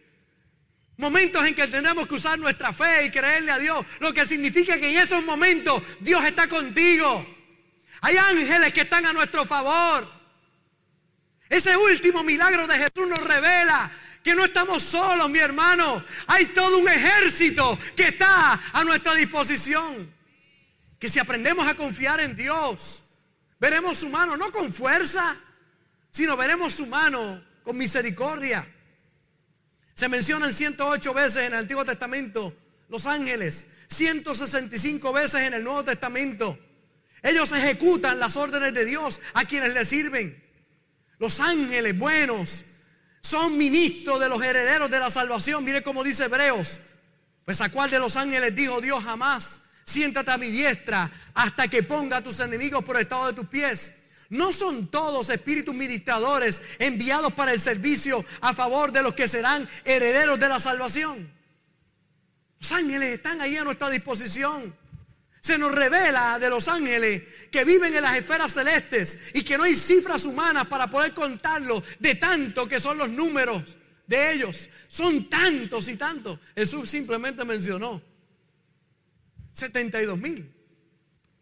Momentos 0.96 1.44
en 1.44 1.56
que 1.56 1.66
tendremos 1.66 2.06
que 2.06 2.14
usar 2.14 2.38
nuestra 2.38 2.72
fe 2.72 3.06
y 3.06 3.10
creerle 3.10 3.50
a 3.50 3.58
Dios. 3.58 3.84
Lo 3.98 4.14
que 4.14 4.24
significa 4.24 4.78
que 4.78 4.92
en 4.92 4.98
esos 4.98 5.24
momentos 5.24 5.82
Dios 5.98 6.24
está 6.24 6.48
contigo. 6.48 7.26
Hay 8.02 8.16
ángeles 8.16 8.72
que 8.72 8.82
están 8.82 9.06
a 9.06 9.12
nuestro 9.12 9.44
favor. 9.44 10.15
Ese 11.48 11.76
último 11.76 12.24
milagro 12.24 12.66
de 12.66 12.76
Jesús 12.76 13.08
nos 13.08 13.20
revela 13.20 13.90
que 14.22 14.34
no 14.34 14.44
estamos 14.44 14.82
solos, 14.82 15.30
mi 15.30 15.38
hermano. 15.38 16.02
Hay 16.26 16.46
todo 16.46 16.78
un 16.78 16.88
ejército 16.88 17.78
que 17.94 18.08
está 18.08 18.60
a 18.72 18.84
nuestra 18.84 19.14
disposición. 19.14 20.12
Que 20.98 21.08
si 21.08 21.18
aprendemos 21.18 21.68
a 21.68 21.74
confiar 21.74 22.20
en 22.20 22.34
Dios, 22.34 23.02
veremos 23.60 23.98
su 23.98 24.08
mano 24.08 24.36
no 24.36 24.50
con 24.50 24.72
fuerza, 24.72 25.36
sino 26.10 26.36
veremos 26.36 26.72
su 26.72 26.86
mano 26.86 27.44
con 27.62 27.76
misericordia. 27.76 28.66
Se 29.94 30.08
mencionan 30.08 30.52
108 30.52 31.14
veces 31.14 31.36
en 31.36 31.52
el 31.52 31.60
Antiguo 31.60 31.84
Testamento 31.84 32.52
los 32.88 33.06
ángeles, 33.06 33.66
165 33.88 35.12
veces 35.12 35.42
en 35.42 35.54
el 35.54 35.64
Nuevo 35.64 35.84
Testamento. 35.84 36.58
Ellos 37.22 37.52
ejecutan 37.52 38.18
las 38.18 38.36
órdenes 38.36 38.74
de 38.74 38.84
Dios 38.84 39.20
a 39.34 39.44
quienes 39.44 39.74
le 39.74 39.84
sirven. 39.84 40.45
Los 41.18 41.40
ángeles 41.40 41.98
buenos 41.98 42.64
son 43.20 43.56
ministros 43.58 44.20
de 44.20 44.28
los 44.28 44.42
herederos 44.42 44.90
de 44.90 45.00
la 45.00 45.10
salvación. 45.10 45.64
Mire 45.64 45.82
cómo 45.82 46.04
dice 46.04 46.24
Hebreos. 46.24 46.80
Pues 47.44 47.60
a 47.60 47.70
cuál 47.70 47.90
de 47.90 47.98
los 47.98 48.16
ángeles 48.16 48.54
dijo 48.54 48.80
Dios 48.80 49.02
jamás, 49.04 49.60
siéntate 49.84 50.30
a 50.32 50.36
mi 50.36 50.50
diestra 50.50 51.10
hasta 51.34 51.68
que 51.68 51.82
ponga 51.82 52.18
a 52.18 52.22
tus 52.22 52.40
enemigos 52.40 52.84
por 52.84 52.96
el 52.96 53.02
estado 53.02 53.28
de 53.28 53.32
tus 53.34 53.46
pies. 53.46 53.94
No 54.28 54.52
son 54.52 54.88
todos 54.88 55.30
espíritus 55.30 55.74
ministradores 55.74 56.60
enviados 56.80 57.32
para 57.32 57.52
el 57.52 57.60
servicio 57.60 58.24
a 58.40 58.52
favor 58.52 58.90
de 58.90 59.02
los 59.02 59.14
que 59.14 59.28
serán 59.28 59.68
herederos 59.84 60.40
de 60.40 60.48
la 60.48 60.58
salvación. 60.58 61.32
Los 62.60 62.72
ángeles 62.72 63.14
están 63.14 63.40
ahí 63.40 63.56
a 63.56 63.64
nuestra 63.64 63.88
disposición. 63.90 64.74
Se 65.46 65.58
nos 65.58 65.72
revela 65.72 66.38
de 66.38 66.50
los 66.50 66.66
ángeles 66.66 67.22
que 67.52 67.64
viven 67.64 67.94
en 67.94 68.02
las 68.02 68.18
esferas 68.18 68.52
celestes 68.52 69.30
y 69.34 69.44
que 69.44 69.56
no 69.56 69.64
hay 69.64 69.74
cifras 69.74 70.24
humanas 70.24 70.66
para 70.66 70.88
poder 70.88 71.12
contarlo 71.12 71.84
de 72.00 72.16
tanto 72.16 72.68
que 72.68 72.80
son 72.80 72.98
los 72.98 73.08
números 73.08 73.76
de 74.06 74.32
ellos. 74.32 74.68
Son 74.88 75.30
tantos 75.30 75.88
y 75.88 75.96
tantos. 75.96 76.40
Jesús 76.56 76.90
simplemente 76.90 77.44
mencionó 77.44 78.02
72 79.52 80.18
mil 80.18 80.52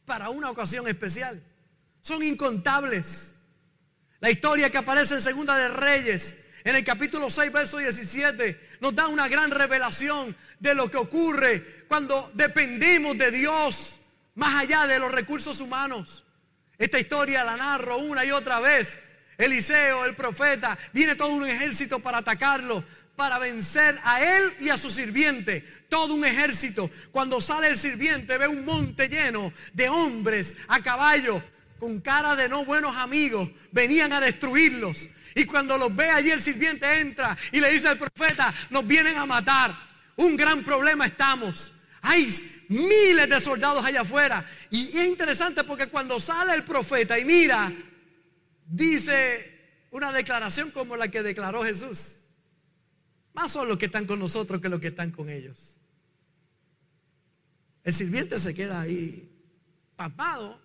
para 0.05 0.29
una 0.29 0.51
ocasión 0.51 0.87
especial 0.87 1.43
son 2.05 2.23
incontables. 2.23 3.35
La 4.21 4.31
historia 4.31 4.71
que 4.71 4.79
aparece 4.79 5.15
en 5.15 5.21
Segunda 5.23 5.57
de 5.57 5.69
Reyes, 5.69 6.44
en 6.65 6.77
el 6.77 6.83
capítulo 6.83 7.29
6, 7.29 7.53
verso 7.53 7.77
17, 7.77 8.79
nos 8.81 8.95
da 8.95 9.07
una 9.07 9.29
gran 9.29 9.51
revelación 9.51 10.35
de 10.59 10.75
lo 10.75 10.91
que 10.91 10.97
ocurre 10.97 11.85
cuando 11.89 12.31
dependemos 12.33 13.19
de 13.19 13.31
Dios 13.31 13.97
más 14.35 14.63
allá 14.63 14.87
de 14.87 14.99
los 14.99 15.13
recursos 15.13 15.61
humanos. 15.61 16.25
Esta 16.79 16.99
historia 16.99 17.45
la 17.45 17.59
narro 17.59 17.99
una 17.99 18.25
y 18.25 18.31
otra 18.31 18.61
vez. 18.61 18.99
Eliseo, 19.37 20.07
el 20.07 20.15
profeta, 20.15 20.79
viene 20.95 21.17
todo 21.17 21.29
un 21.29 21.47
ejército 21.47 22.01
para 22.01 22.19
atacarlo, 22.19 22.83
para 23.15 23.39
vencer 23.39 24.01
a 24.03 24.23
él 24.23 24.55
y 24.61 24.71
a 24.71 24.79
su 24.79 24.89
sirviente. 24.89 25.63
Todo 25.91 26.15
un 26.15 26.25
ejército. 26.25 26.91
Cuando 27.13 27.43
sale 27.43 27.69
el 27.69 27.77
sirviente 27.77 28.39
ve 28.39 28.49
un 28.49 28.65
monte 28.65 29.09
lleno 29.09 29.53
de 29.75 29.91
hombres 29.91 30.57
a 30.69 30.81
caballo 30.83 31.43
con 31.79 32.01
cara 32.01 32.35
de 32.37 32.49
no 32.49 32.65
buenos 32.65 32.97
amigos, 32.97 33.51
venían 33.71 34.15
a 34.15 34.21
destruirlos. 34.21 35.09
Y 35.35 35.45
cuando 35.45 35.77
los 35.77 35.95
ve 35.95 36.09
allí 36.11 36.31
el 36.31 36.41
sirviente 36.41 37.01
entra 37.01 37.37
y 37.53 37.61
le 37.61 37.73
dice 37.73 37.89
al 37.89 37.99
profeta, 37.99 38.55
nos 38.71 38.87
vienen 38.87 39.17
a 39.17 39.27
matar. 39.27 39.75
Un 40.17 40.37
gran 40.37 40.63
problema 40.63 41.07
estamos. 41.07 41.73
Hay 42.03 42.27
miles 42.69 43.29
de 43.29 43.41
soldados 43.41 43.85
allá 43.85 44.03
afuera. 44.03 44.49
Y 44.71 44.97
es 44.97 45.07
interesante 45.09 45.65
porque 45.65 45.89
cuando 45.89 46.21
sale 46.21 46.55
el 46.55 46.65
profeta 46.65 47.19
y 47.19 47.25
mira, 47.25 47.73
dice 48.67 49.87
una 49.91 50.13
declaración 50.13 50.71
como 50.71 50.97
la 50.97 51.09
que 51.09 51.23
declaró 51.23 51.65
Jesús. 51.65 52.19
Más 53.33 53.51
son 53.51 53.69
los 53.69 53.79
que 53.79 53.87
están 53.87 54.07
con 54.07 54.21
nosotros 54.21 54.61
que 54.61 54.69
los 54.69 54.81
que 54.81 54.89
están 54.89 55.11
con 55.11 55.29
ellos. 55.29 55.77
El 57.83 57.93
sirviente 57.93 58.39
se 58.39 58.55
queda 58.55 58.81
ahí 58.81 59.31
papado 59.97 60.65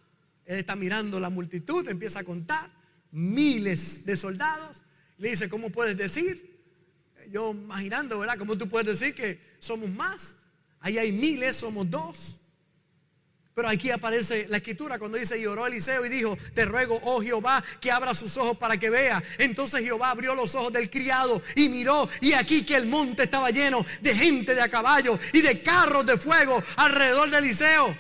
él 0.50 0.58
está 0.58 0.76
mirando 0.76 1.20
la 1.20 1.30
multitud, 1.30 1.88
empieza 1.88 2.22
a 2.22 2.24
contar 2.24 2.72
miles 3.12 4.06
de 4.06 4.18
soldados. 4.18 4.84
Le 5.18 5.30
dice, 5.30 5.50
¿cómo 5.50 5.70
puedes 5.70 5.98
decir? 5.98 6.60
Yo 7.30 7.52
imaginando, 7.52 8.20
¿verdad? 8.20 8.38
¿Cómo 8.38 8.58
tú 8.58 8.68
puedes 8.68 9.00
decir 9.00 9.14
que 9.14 9.40
somos 9.60 9.90
más? 9.90 10.36
Ahí 10.80 10.98
hay 10.98 11.12
miles, 11.12 11.58
somos 11.58 11.90
dos. 11.90 12.40
Pero 13.60 13.68
aquí 13.68 13.92
aparece 13.92 14.48
la 14.48 14.56
escritura 14.56 14.98
cuando 14.98 15.18
dice, 15.18 15.38
y 15.38 15.46
oró 15.46 15.68
Eliseo 15.68 16.06
y 16.06 16.10
dijo, 16.10 16.38
te 16.54 16.64
ruego, 16.64 16.98
oh 17.04 17.22
Jehová, 17.22 17.62
que 17.82 17.92
abra 17.92 18.14
sus 18.14 18.38
ojos 18.38 18.58
para 18.58 18.78
que 18.78 18.90
vea. 18.90 19.22
Entonces 19.38 19.82
Jehová 19.82 20.12
abrió 20.12 20.34
los 20.34 20.56
ojos 20.56 20.72
del 20.72 20.90
criado 20.90 21.42
y 21.58 21.68
miró, 21.68 22.08
y 22.22 22.32
aquí 22.32 22.66
que 22.66 22.78
el 22.78 22.86
monte 22.86 23.24
estaba 23.24 23.50
lleno 23.50 23.86
de 24.02 24.16
gente 24.16 24.56
de 24.56 24.62
a 24.62 24.70
caballo 24.70 25.20
y 25.34 25.42
de 25.42 25.62
carros 25.62 26.06
de 26.06 26.16
fuego 26.16 26.64
alrededor 26.78 27.30
de 27.30 27.38
Eliseo. 27.38 27.98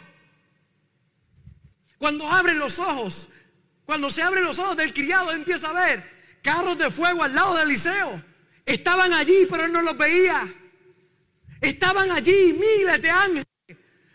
Cuando 1.98 2.30
abren 2.30 2.58
los 2.58 2.80
ojos, 2.80 3.28
cuando 3.90 4.12
se 4.12 4.22
abren 4.22 4.44
los 4.44 4.60
ojos 4.60 4.78
del 4.78 4.94
criado, 4.94 5.32
empieza 5.32 5.72
a 5.72 5.74
ver 5.74 6.38
carros 6.44 6.78
de 6.78 6.92
fuego 6.92 7.24
al 7.24 7.34
lado 7.34 7.58
de 7.58 7.64
Eliseo. 7.64 8.22
Estaban 8.64 9.12
allí, 9.14 9.48
pero 9.50 9.66
él 9.66 9.74
no 9.74 9.82
los 9.82 9.98
veía. 9.98 10.48
Estaban 11.60 12.12
allí 12.12 12.54
miles 12.54 13.02
de 13.02 13.10
ángeles, 13.10 13.46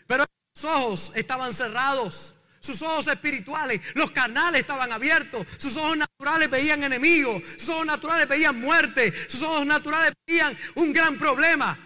pero 0.07 0.23
sus 0.55 0.63
ojos 0.63 1.11
estaban 1.15 1.53
cerrados. 1.53 2.35
Sus 2.61 2.81
ojos 2.83 3.07
espirituales, 3.07 3.81
los 3.95 4.11
canales 4.11 4.61
estaban 4.61 4.93
abiertos. 4.93 5.45
Sus 5.57 5.75
ojos 5.75 5.97
naturales 5.97 6.49
veían 6.49 6.81
enemigos. 6.81 7.43
Sus 7.57 7.67
ojos 7.67 7.85
naturales 7.85 8.29
veían 8.29 8.57
muerte. 8.57 9.13
Sus 9.27 9.41
ojos 9.41 9.65
naturales 9.65 10.13
veían 10.25 10.57
un 10.75 10.93
gran 10.93 11.17
problema. 11.17 11.77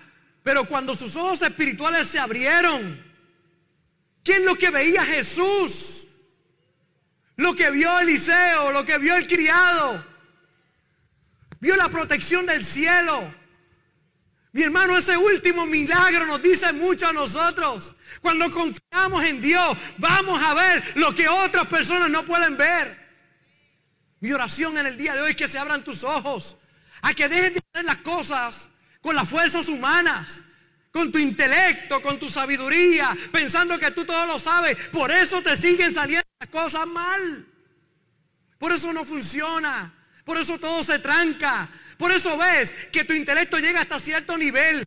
Pero 0.44 0.64
cuando 0.66 0.94
sus 0.94 1.16
ojos 1.16 1.42
espirituales 1.42 2.08
se 2.08 2.20
abrieron, 2.20 3.04
¿Quién 4.24 4.46
lo 4.46 4.56
que 4.56 4.70
veía 4.70 5.04
Jesús? 5.04 6.09
Vio 7.72 8.00
Eliseo, 8.00 8.72
lo 8.72 8.86
que 8.86 8.98
vio 8.98 9.16
el 9.16 9.28
criado. 9.28 10.06
Vio 11.60 11.76
la 11.76 11.90
protección 11.90 12.46
del 12.46 12.64
cielo. 12.64 13.34
Mi 14.52 14.64
hermano, 14.64 14.98
ese 14.98 15.16
último 15.16 15.66
milagro 15.66 16.26
nos 16.26 16.42
dice 16.42 16.72
mucho 16.74 17.08
a 17.08 17.14
nosotros. 17.14 17.96
Cuando 18.22 18.50
confiamos 18.50 19.24
en 19.24 19.42
Dios, 19.42 19.78
vamos 19.98 20.42
a 20.42 20.54
ver 20.54 20.94
lo 20.96 21.14
que 21.14 21.28
otras 21.28 21.68
personas 21.68 22.10
no 22.10 22.24
pueden 22.24 22.58
ver. 22.58 22.98
Mi 24.22 24.32
oración 24.32 24.78
en 24.78 24.88
el 24.88 24.98
día 24.98 25.14
de 25.14 25.22
hoy 25.22 25.32
es 25.32 25.38
que 25.38 25.48
se 25.48 25.60
abran 25.60 25.84
tus 25.84 26.04
ojos, 26.04 26.58
a 27.02 27.14
que 27.14 27.30
dejen 27.30 27.54
de 27.54 27.62
hacer 27.74 27.86
las 27.86 27.98
cosas 27.98 28.70
con 29.02 29.16
las 29.16 29.30
fuerzas 29.30 29.68
humanas, 29.68 30.44
con 30.92 31.12
tu 31.12 31.20
intelecto, 31.20 32.02
con 32.02 32.20
tu 32.20 32.28
sabiduría, 32.28 33.16
pensando 33.32 33.78
que 33.78 33.92
tú 33.92 34.04
todo 34.04 34.26
lo 34.26 34.40
sabes. 34.40 34.76
Por 34.90 35.12
eso 35.12 35.42
te 35.42 35.56
siguen 35.56 35.94
saliendo 35.94 36.28
las 36.40 36.50
cosas 36.50 36.88
mal. 36.88 37.46
Por 38.60 38.72
eso 38.72 38.94
no 38.94 39.04
funciona. 39.04 39.92
Por 40.24 40.38
eso 40.38 40.60
todo 40.60 40.84
se 40.84 41.00
tranca. 41.00 41.68
Por 41.98 42.12
eso 42.12 42.38
ves 42.38 42.76
que 42.92 43.04
tu 43.04 43.14
intelecto 43.14 43.58
llega 43.58 43.82
hasta 43.82 43.98
cierto 43.98 44.38
nivel. 44.38 44.86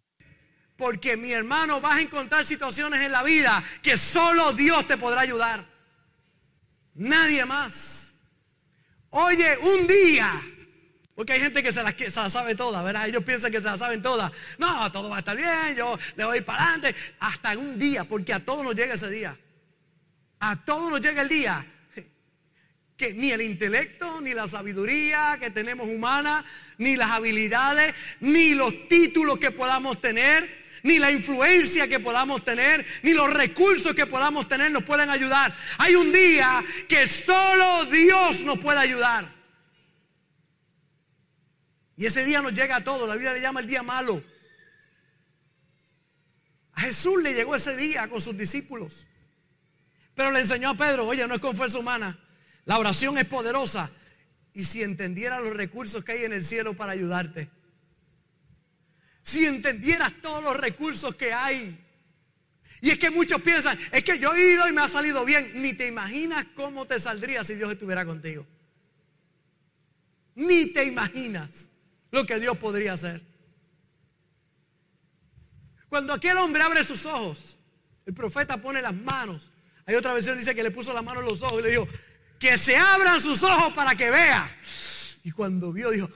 Porque 0.77 1.17
mi 1.17 1.33
hermano 1.33 1.81
vas 1.81 1.99
a 1.99 2.01
encontrar 2.01 2.45
situaciones 2.45 3.01
en 3.01 3.11
la 3.11 3.25
vida 3.25 3.63
que 3.83 3.99
solo 3.99 4.53
Dios 4.53 4.87
te 4.87 4.97
podrá 4.97 5.23
ayudar. 5.23 5.65
Nadie 6.95 7.45
más. 7.45 8.13
Oye, 9.11 9.59
un 9.59 9.87
día 9.89 10.31
porque 11.15 11.35
hay 11.35 11.41
gente 11.41 11.63
que 11.63 11.73
se 11.73 11.83
las, 11.83 11.95
sabe 12.33 12.55
todas, 12.55 12.83
¿verdad? 12.83 13.07
Ellos 13.07 13.23
piensan 13.23 13.53
que 13.53 13.61
se 13.61 13.67
las 13.67 13.79
saben 13.79 14.03
todas. 14.03 14.33
No, 14.59 14.91
todo 14.91 15.11
va 15.11 15.17
a 15.17 15.19
estar 15.19 15.37
bien, 15.37 15.77
yo 15.77 15.99
le 16.17 16.25
voy 16.25 16.41
para 16.41 16.65
adelante. 16.65 16.97
Hasta 17.21 17.57
un 17.57 17.79
día, 17.79 18.05
porque 18.05 18.33
a 18.33 18.45
todos 18.45 18.65
nos 18.65 18.75
llega 18.75 18.95
ese 18.95 19.11
día. 19.11 19.39
A 20.41 20.57
todos 20.65 20.91
nos 20.91 21.01
llega 21.01 21.23
el 21.23 21.29
día. 21.29 21.65
Ni 23.11 23.33
el 23.33 23.43
intelecto, 23.43 24.21
ni 24.21 24.35
la 24.35 24.47
sabiduría 24.47 25.37
que 25.41 25.51
tenemos 25.51 25.88
humana, 25.88 26.45
ni 26.79 26.97
las 26.97 27.11
habilidades, 27.11 27.95
ni 28.21 28.55
los 28.55 28.88
títulos 28.88 29.38
que 29.38 29.51
podamos 29.51 30.01
tener, 30.01 30.62
ni 30.83 30.99
la 30.99 31.11
influencia 31.11 31.88
que 31.88 32.01
podamos 32.01 32.45
tener, 32.45 32.85
ni 33.03 33.12
los 33.12 33.33
recursos 33.33 33.95
que 33.95 34.07
podamos 34.07 34.49
tener 34.49 34.71
nos 34.71 34.85
pueden 34.85 35.11
ayudar. 35.11 35.55
Hay 35.79 35.95
un 35.95 36.12
día 36.12 36.62
que 36.88 37.07
solo 37.07 37.85
Dios 37.87 38.43
nos 38.43 38.59
puede 38.59 38.79
ayudar. 38.79 39.29
Y 41.97 42.07
ese 42.07 42.25
día 42.25 42.41
nos 42.41 42.55
llega 42.55 42.77
a 42.77 42.85
todos. 42.85 43.09
La 43.09 43.15
Biblia 43.15 43.35
le 43.35 43.41
llama 43.41 43.61
el 43.61 43.67
día 43.67 43.83
malo. 43.83 44.23
A 46.75 46.81
Jesús 46.83 47.23
le 47.23 47.35
llegó 47.35 47.55
ese 47.55 47.77
día 47.77 48.09
con 48.09 48.21
sus 48.21 48.37
discípulos. 48.37 49.07
Pero 50.15 50.31
le 50.31 50.41
enseñó 50.41 50.71
a 50.71 50.75
Pedro, 50.75 51.07
oye, 51.07 51.27
no 51.27 51.35
es 51.35 51.41
con 51.41 51.57
fuerza 51.57 51.79
humana. 51.79 52.19
La 52.64 52.79
oración 52.79 53.18
es 53.18 53.25
poderosa. 53.25 53.90
Y 54.55 54.64
si 54.64 54.83
entendiera 54.83 55.40
los 55.40 55.55
recursos 55.55 56.05
que 56.05 56.12
hay 56.12 56.25
en 56.25 56.33
el 56.33 56.44
cielo 56.44 56.75
para 56.75 56.92
ayudarte. 56.92 57.48
Si 59.22 59.46
entendieras 59.46 60.12
todos 60.20 60.42
los 60.42 60.57
recursos 60.57 61.14
que 61.16 61.33
hay. 61.33 61.79
Y 62.81 62.90
es 62.90 62.98
que 62.98 63.11
muchos 63.11 63.40
piensan, 63.40 63.79
es 63.92 64.03
que 64.03 64.18
yo 64.18 64.35
he 64.35 64.55
ido 64.55 64.68
y 64.68 64.72
me 64.72 64.81
ha 64.81 64.88
salido 64.88 65.25
bien. 65.25 65.51
Ni 65.55 65.72
te 65.72 65.87
imaginas 65.87 66.46
cómo 66.57 66.85
te 66.85 66.98
saldría 66.98 67.44
si 67.44 67.55
Dios 67.55 67.72
estuviera 67.72 68.05
contigo. 68.05 68.44
Ni 70.35 70.72
te 70.72 70.85
imaginas 70.85 71.68
lo 72.11 72.27
que 72.27 72.40
Dios 72.40 72.59
podría 72.59 72.94
hacer. 72.94 73.22
Cuando 75.88 76.12
aquel 76.12 76.37
hombre 76.38 76.62
abre 76.62 76.83
sus 76.83 77.07
ojos, 77.07 77.59
el 78.07 78.14
profeta 78.14 78.57
pone 78.57 78.83
las 78.83 78.94
manos. 78.94 79.51
Hay 79.87 79.94
otra 79.94 80.14
versión 80.14 80.35
que 80.35 80.40
dice 80.40 80.55
que 80.55 80.62
le 80.62 80.70
puso 80.70 80.92
la 80.92 81.03
mano 81.03 81.20
en 81.20 81.27
los 81.27 81.42
ojos 81.42 81.61
y 81.61 81.62
le 81.62 81.70
dijo, 81.70 81.87
que 82.43 82.59
se 82.59 82.77
abran 82.77 83.21
sus 83.21 83.41
ojos 83.45 83.73
para 83.73 83.95
que 83.95 84.11
vea. 84.11 84.51
Y 85.23 85.31
cuando 85.31 85.73
vio, 85.73 85.93
dijo, 85.93 86.11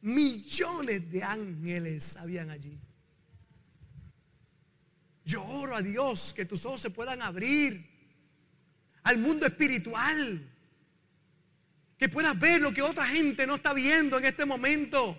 millones 0.00 1.12
de 1.12 1.22
ángeles 1.22 2.16
habían 2.16 2.48
allí. 2.48 2.80
Yo 5.26 5.44
oro 5.44 5.76
a 5.76 5.82
Dios 5.82 6.32
que 6.32 6.46
tus 6.46 6.64
ojos 6.64 6.80
se 6.80 6.88
puedan 6.88 7.20
abrir 7.20 7.86
al 9.02 9.18
mundo 9.18 9.46
espiritual. 9.46 10.40
Que 11.98 12.08
puedas 12.08 12.38
ver 12.40 12.62
lo 12.62 12.72
que 12.72 12.80
otra 12.80 13.06
gente 13.06 13.46
no 13.46 13.56
está 13.56 13.74
viendo 13.74 14.16
en 14.16 14.24
este 14.24 14.46
momento. 14.46 15.18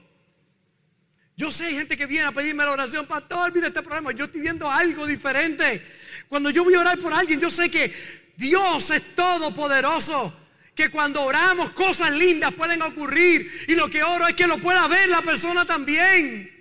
Yo 1.38 1.51
sé, 1.51 1.65
hay 1.65 1.75
gente 1.75 1.95
que 1.95 2.08
viene 2.08 2.25
a 2.25 2.32
pedirme 2.32 2.63
la 2.63 2.71
oración, 2.71 3.06
pastor, 3.06 3.54
mira 3.54 3.67
este 3.67 3.84
problema, 3.84 4.13
yo 4.13 4.25
estoy 4.25 4.41
viendo 4.41 4.71
algo 4.71 5.06
diferente. 5.06 5.94
Cuando 6.29 6.49
yo 6.49 6.63
voy 6.63 6.75
a 6.75 6.81
orar 6.81 6.97
por 6.99 7.13
alguien, 7.13 7.39
yo 7.39 7.49
sé 7.49 7.69
que 7.69 7.93
Dios 8.38 8.89
es 8.89 9.15
todopoderoso. 9.15 10.41
Que 10.73 10.89
cuando 10.89 11.23
oramos 11.23 11.71
cosas 11.71 12.11
lindas 12.11 12.53
pueden 12.53 12.81
ocurrir. 12.81 13.65
Y 13.69 13.75
lo 13.75 13.89
que 13.89 14.03
oro 14.03 14.27
es 14.27 14.35
que 14.35 14.47
lo 14.47 14.57
pueda 14.57 14.88
ver 14.88 15.09
la 15.09 15.21
persona 15.21 15.65
también. 15.65 16.51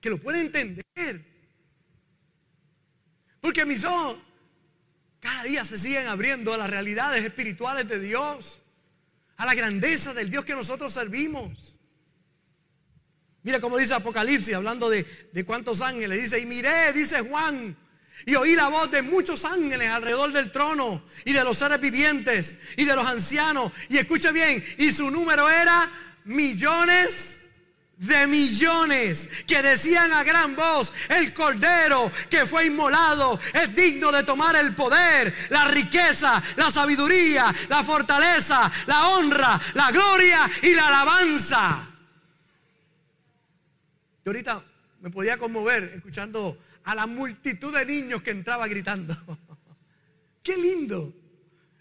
Que 0.00 0.10
lo 0.10 0.18
pueda 0.18 0.40
entender. 0.40 0.84
Porque 3.40 3.66
mis 3.66 3.84
ojos 3.84 4.18
cada 5.20 5.42
día 5.44 5.64
se 5.64 5.78
siguen 5.78 6.06
abriendo 6.06 6.52
a 6.52 6.58
las 6.58 6.68
realidades 6.68 7.24
espirituales 7.24 7.88
de 7.88 7.98
Dios. 7.98 8.62
A 9.36 9.46
la 9.46 9.54
grandeza 9.54 10.14
del 10.14 10.30
Dios 10.30 10.44
que 10.44 10.54
nosotros 10.54 10.92
servimos. 10.92 11.76
Mira 13.42 13.60
cómo 13.60 13.76
dice 13.76 13.92
Apocalipsis, 13.92 14.54
hablando 14.54 14.88
de, 14.88 15.04
de 15.32 15.44
cuántos 15.44 15.82
ángeles. 15.82 16.22
Dice, 16.22 16.40
y 16.40 16.46
miré, 16.46 16.94
dice 16.94 17.20
Juan, 17.20 17.76
y 18.26 18.34
oí 18.34 18.54
la 18.54 18.68
voz 18.68 18.90
de 18.90 19.02
muchos 19.02 19.44
ángeles 19.44 19.88
alrededor 19.88 20.32
del 20.32 20.50
trono 20.50 21.02
y 21.24 21.32
de 21.32 21.44
los 21.44 21.58
seres 21.58 21.80
vivientes 21.80 22.56
y 22.76 22.84
de 22.84 22.96
los 22.96 23.06
ancianos. 23.06 23.72
Y 23.88 23.98
escuche 23.98 24.32
bien, 24.32 24.64
y 24.78 24.90
su 24.92 25.10
número 25.10 25.48
era 25.48 25.88
millones 26.24 27.44
de 27.96 28.26
millones 28.26 29.28
que 29.46 29.62
decían 29.62 30.12
a 30.12 30.24
gran 30.24 30.56
voz, 30.56 30.92
el 31.10 31.32
cordero 31.32 32.10
que 32.28 32.44
fue 32.44 32.66
inmolado 32.66 33.38
es 33.52 33.74
digno 33.74 34.10
de 34.10 34.24
tomar 34.24 34.56
el 34.56 34.74
poder, 34.74 35.32
la 35.50 35.66
riqueza, 35.66 36.42
la 36.56 36.70
sabiduría, 36.70 37.54
la 37.68 37.84
fortaleza, 37.84 38.70
la 38.86 39.08
honra, 39.10 39.60
la 39.74 39.90
gloria 39.92 40.50
y 40.62 40.74
la 40.74 40.88
alabanza. 40.88 41.88
Yo 44.24 44.30
ahorita 44.30 44.62
me 45.00 45.10
podía 45.10 45.36
conmover 45.36 45.84
escuchando 45.96 46.58
a 46.84 46.94
la 46.94 47.06
multitud 47.06 47.74
de 47.74 47.84
niños 47.84 48.22
que 48.22 48.30
entraba 48.30 48.68
gritando. 48.68 49.14
Qué 50.42 50.56
lindo 50.56 51.12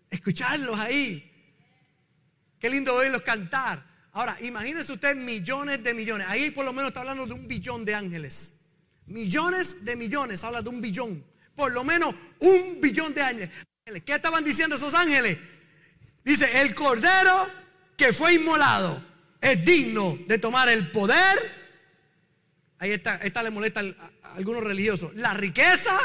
escucharlos 0.09 0.79
ahí. 0.79 1.29
Qué 2.59 2.69
lindo 2.69 2.95
oírlos 2.95 3.21
cantar. 3.23 3.85
Ahora, 4.13 4.37
imagínense 4.41 4.93
usted 4.93 5.15
millones 5.15 5.83
de 5.83 5.93
millones. 5.93 6.27
Ahí 6.29 6.51
por 6.51 6.63
lo 6.63 6.71
menos 6.71 6.89
está 6.89 7.01
hablando 7.01 7.25
de 7.25 7.33
un 7.33 7.47
billón 7.47 7.83
de 7.83 7.95
ángeles. 7.95 8.55
Millones 9.07 9.83
de 9.83 9.95
millones, 9.95 10.43
habla 10.43 10.61
de 10.61 10.69
un 10.69 10.79
billón. 10.79 11.23
Por 11.55 11.71
lo 11.71 11.83
menos 11.83 12.15
un 12.39 12.79
billón 12.79 13.13
de 13.13 13.21
ángeles. 13.21 13.49
¿Qué 14.05 14.15
estaban 14.15 14.45
diciendo 14.45 14.75
esos 14.75 14.93
ángeles? 14.93 15.37
Dice, 16.23 16.61
el 16.61 16.73
cordero 16.73 17.47
que 17.97 18.13
fue 18.13 18.35
inmolado 18.35 19.03
es 19.41 19.65
digno 19.65 20.17
de 20.27 20.37
tomar 20.37 20.69
el 20.69 20.89
poder. 20.89 21.62
Ahí 22.83 22.91
está, 22.91 23.15
esta 23.15 23.41
le 23.41 23.49
molesta 23.49 23.79
a 23.79 24.35
algunos 24.35 24.61
religiosos. 24.61 25.15
La 25.15 25.33
riqueza, 25.33 25.97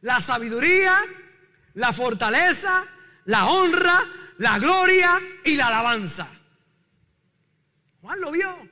la 0.00 0.20
sabiduría, 0.20 0.98
la 1.74 1.92
fortaleza, 1.92 2.84
la 3.26 3.46
honra, 3.46 4.02
la 4.38 4.58
gloria 4.58 5.16
y 5.44 5.54
la 5.54 5.68
alabanza. 5.68 6.26
Juan 8.00 8.20
lo 8.20 8.32
vio. 8.32 8.68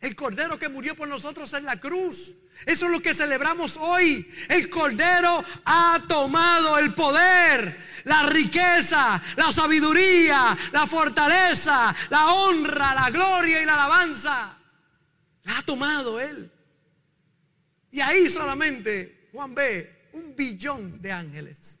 El 0.00 0.16
cordero 0.16 0.58
que 0.58 0.68
murió 0.68 0.96
por 0.96 1.06
nosotros 1.06 1.52
en 1.52 1.64
la 1.64 1.78
cruz. 1.78 2.32
Eso 2.66 2.86
es 2.86 2.90
lo 2.90 3.00
que 3.00 3.14
celebramos 3.14 3.76
hoy. 3.76 4.28
El 4.48 4.68
cordero 4.68 5.44
ha 5.64 6.02
tomado 6.08 6.76
el 6.76 6.92
poder, 6.92 8.02
la 8.02 8.24
riqueza, 8.24 9.22
la 9.36 9.52
sabiduría, 9.52 10.58
la 10.72 10.88
fortaleza, 10.88 11.94
la 12.10 12.32
honra, 12.32 12.96
la 12.96 13.10
gloria 13.10 13.62
y 13.62 13.64
la 13.64 13.74
alabanza. 13.74 14.58
La 15.44 15.58
ha 15.58 15.62
tomado 15.62 16.20
él. 16.20 16.50
Y 17.90 18.00
ahí 18.00 18.28
solamente 18.28 19.28
Juan 19.32 19.54
ve 19.54 20.08
un 20.12 20.34
billón 20.34 21.00
de 21.00 21.12
ángeles. 21.12 21.78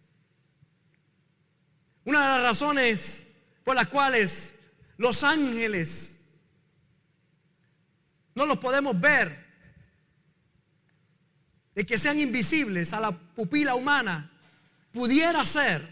Una 2.04 2.20
de 2.20 2.28
las 2.28 2.42
razones 2.42 3.32
por 3.64 3.74
las 3.74 3.88
cuales 3.88 4.60
los 4.96 5.24
ángeles 5.24 6.20
no 8.34 8.46
los 8.46 8.58
podemos 8.58 9.00
ver, 9.00 9.44
de 11.74 11.86
que 11.86 11.98
sean 11.98 12.20
invisibles 12.20 12.92
a 12.92 13.00
la 13.00 13.12
pupila 13.12 13.74
humana, 13.74 14.30
pudiera 14.92 15.44
ser 15.44 15.82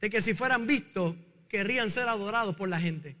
de 0.00 0.10
que 0.10 0.20
si 0.20 0.34
fueran 0.34 0.66
vistos, 0.66 1.16
querrían 1.48 1.90
ser 1.90 2.08
adorados 2.08 2.54
por 2.56 2.68
la 2.68 2.80
gente. 2.80 3.16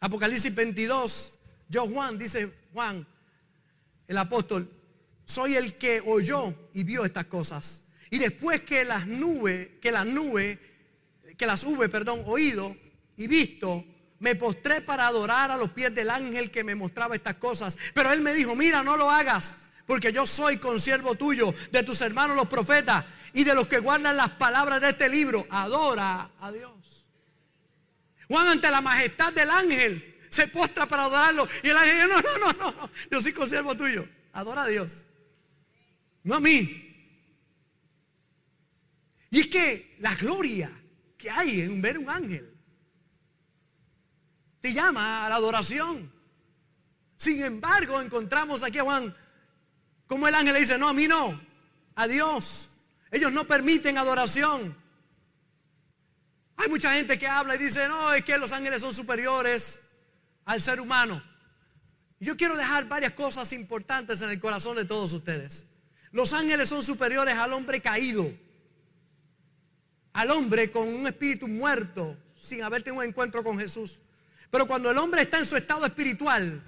Apocalipsis 0.00 0.54
22, 0.54 1.37
yo 1.68 1.86
Juan, 1.86 2.18
dice 2.18 2.52
Juan, 2.72 3.06
el 4.06 4.18
apóstol, 4.18 4.70
soy 5.24 5.56
el 5.56 5.76
que 5.76 6.00
oyó 6.00 6.54
y 6.72 6.82
vio 6.82 7.04
estas 7.04 7.26
cosas. 7.26 7.82
Y 8.10 8.18
después 8.18 8.60
que 8.60 8.84
las 8.84 9.06
nubes, 9.06 9.68
que 9.80 9.92
las 9.92 10.06
nubes, 10.06 10.58
que 11.36 11.46
las 11.46 11.62
hube, 11.64 11.88
perdón, 11.88 12.22
oído 12.26 12.74
y 13.16 13.26
visto, 13.26 13.84
me 14.20 14.34
postré 14.34 14.80
para 14.80 15.06
adorar 15.06 15.50
a 15.50 15.56
los 15.56 15.70
pies 15.70 15.94
del 15.94 16.10
ángel 16.10 16.50
que 16.50 16.64
me 16.64 16.74
mostraba 16.74 17.14
estas 17.14 17.36
cosas. 17.36 17.76
Pero 17.94 18.12
él 18.12 18.22
me 18.22 18.32
dijo, 18.32 18.56
mira, 18.56 18.82
no 18.82 18.96
lo 18.96 19.10
hagas, 19.10 19.56
porque 19.86 20.12
yo 20.12 20.26
soy 20.26 20.56
consiervo 20.56 21.14
tuyo, 21.14 21.54
de 21.70 21.82
tus 21.82 22.00
hermanos 22.00 22.36
los 22.36 22.48
profetas 22.48 23.04
y 23.34 23.44
de 23.44 23.54
los 23.54 23.68
que 23.68 23.78
guardan 23.78 24.16
las 24.16 24.30
palabras 24.30 24.80
de 24.80 24.90
este 24.90 25.08
libro. 25.08 25.46
Adora 25.50 26.30
a 26.40 26.50
Dios. 26.50 27.06
Juan 28.26 28.46
ante 28.46 28.70
la 28.70 28.80
majestad 28.80 29.32
del 29.32 29.50
ángel 29.50 30.17
se 30.28 30.48
postra 30.48 30.86
para 30.86 31.04
adorarlo. 31.04 31.48
Y 31.62 31.68
el 31.68 31.76
ángel, 31.76 32.08
no, 32.08 32.20
no, 32.20 32.52
no, 32.52 32.70
no, 32.72 32.90
yo 33.10 33.20
soy 33.20 33.32
consiervo 33.32 33.76
tuyo. 33.76 34.08
Adora 34.32 34.62
a 34.62 34.66
Dios. 34.66 35.06
No 36.22 36.36
a 36.36 36.40
mí. 36.40 36.84
Y 39.30 39.40
es 39.40 39.46
que 39.48 39.96
la 40.00 40.14
gloria 40.14 40.70
que 41.16 41.30
hay 41.30 41.60
en 41.60 41.82
ver 41.82 41.98
un 41.98 42.08
ángel 42.08 42.54
te 44.60 44.72
llama 44.72 45.26
a 45.26 45.28
la 45.28 45.36
adoración. 45.36 46.12
Sin 47.16 47.42
embargo, 47.42 48.00
encontramos 48.00 48.62
aquí 48.62 48.78
a 48.78 48.84
Juan, 48.84 49.14
como 50.06 50.28
el 50.28 50.34
ángel 50.34 50.54
le 50.54 50.60
dice, 50.60 50.78
no, 50.78 50.88
a 50.88 50.92
mí 50.92 51.08
no, 51.08 51.38
a 51.96 52.06
Dios. 52.06 52.70
Ellos 53.10 53.32
no 53.32 53.44
permiten 53.44 53.98
adoración. 53.98 54.76
Hay 56.56 56.68
mucha 56.68 56.92
gente 56.92 57.18
que 57.18 57.26
habla 57.26 57.56
y 57.56 57.58
dice, 57.58 57.88
no, 57.88 58.12
es 58.12 58.24
que 58.24 58.38
los 58.38 58.52
ángeles 58.52 58.82
son 58.82 58.94
superiores 58.94 59.87
al 60.48 60.62
ser 60.62 60.80
humano. 60.80 61.22
Yo 62.18 62.36
quiero 62.36 62.56
dejar 62.56 62.88
varias 62.88 63.12
cosas 63.12 63.52
importantes 63.52 64.22
en 64.22 64.30
el 64.30 64.40
corazón 64.40 64.76
de 64.76 64.86
todos 64.86 65.12
ustedes. 65.12 65.66
Los 66.10 66.32
ángeles 66.32 66.70
son 66.70 66.82
superiores 66.82 67.36
al 67.36 67.52
hombre 67.52 67.82
caído, 67.82 68.32
al 70.14 70.30
hombre 70.30 70.70
con 70.70 70.88
un 70.88 71.06
espíritu 71.06 71.46
muerto 71.46 72.16
sin 72.34 72.62
haber 72.62 72.82
tenido 72.82 73.02
un 73.02 73.08
encuentro 73.08 73.44
con 73.44 73.58
Jesús. 73.58 73.98
Pero 74.50 74.66
cuando 74.66 74.90
el 74.90 74.96
hombre 74.96 75.20
está 75.20 75.38
en 75.38 75.44
su 75.44 75.54
estado 75.54 75.84
espiritual 75.84 76.62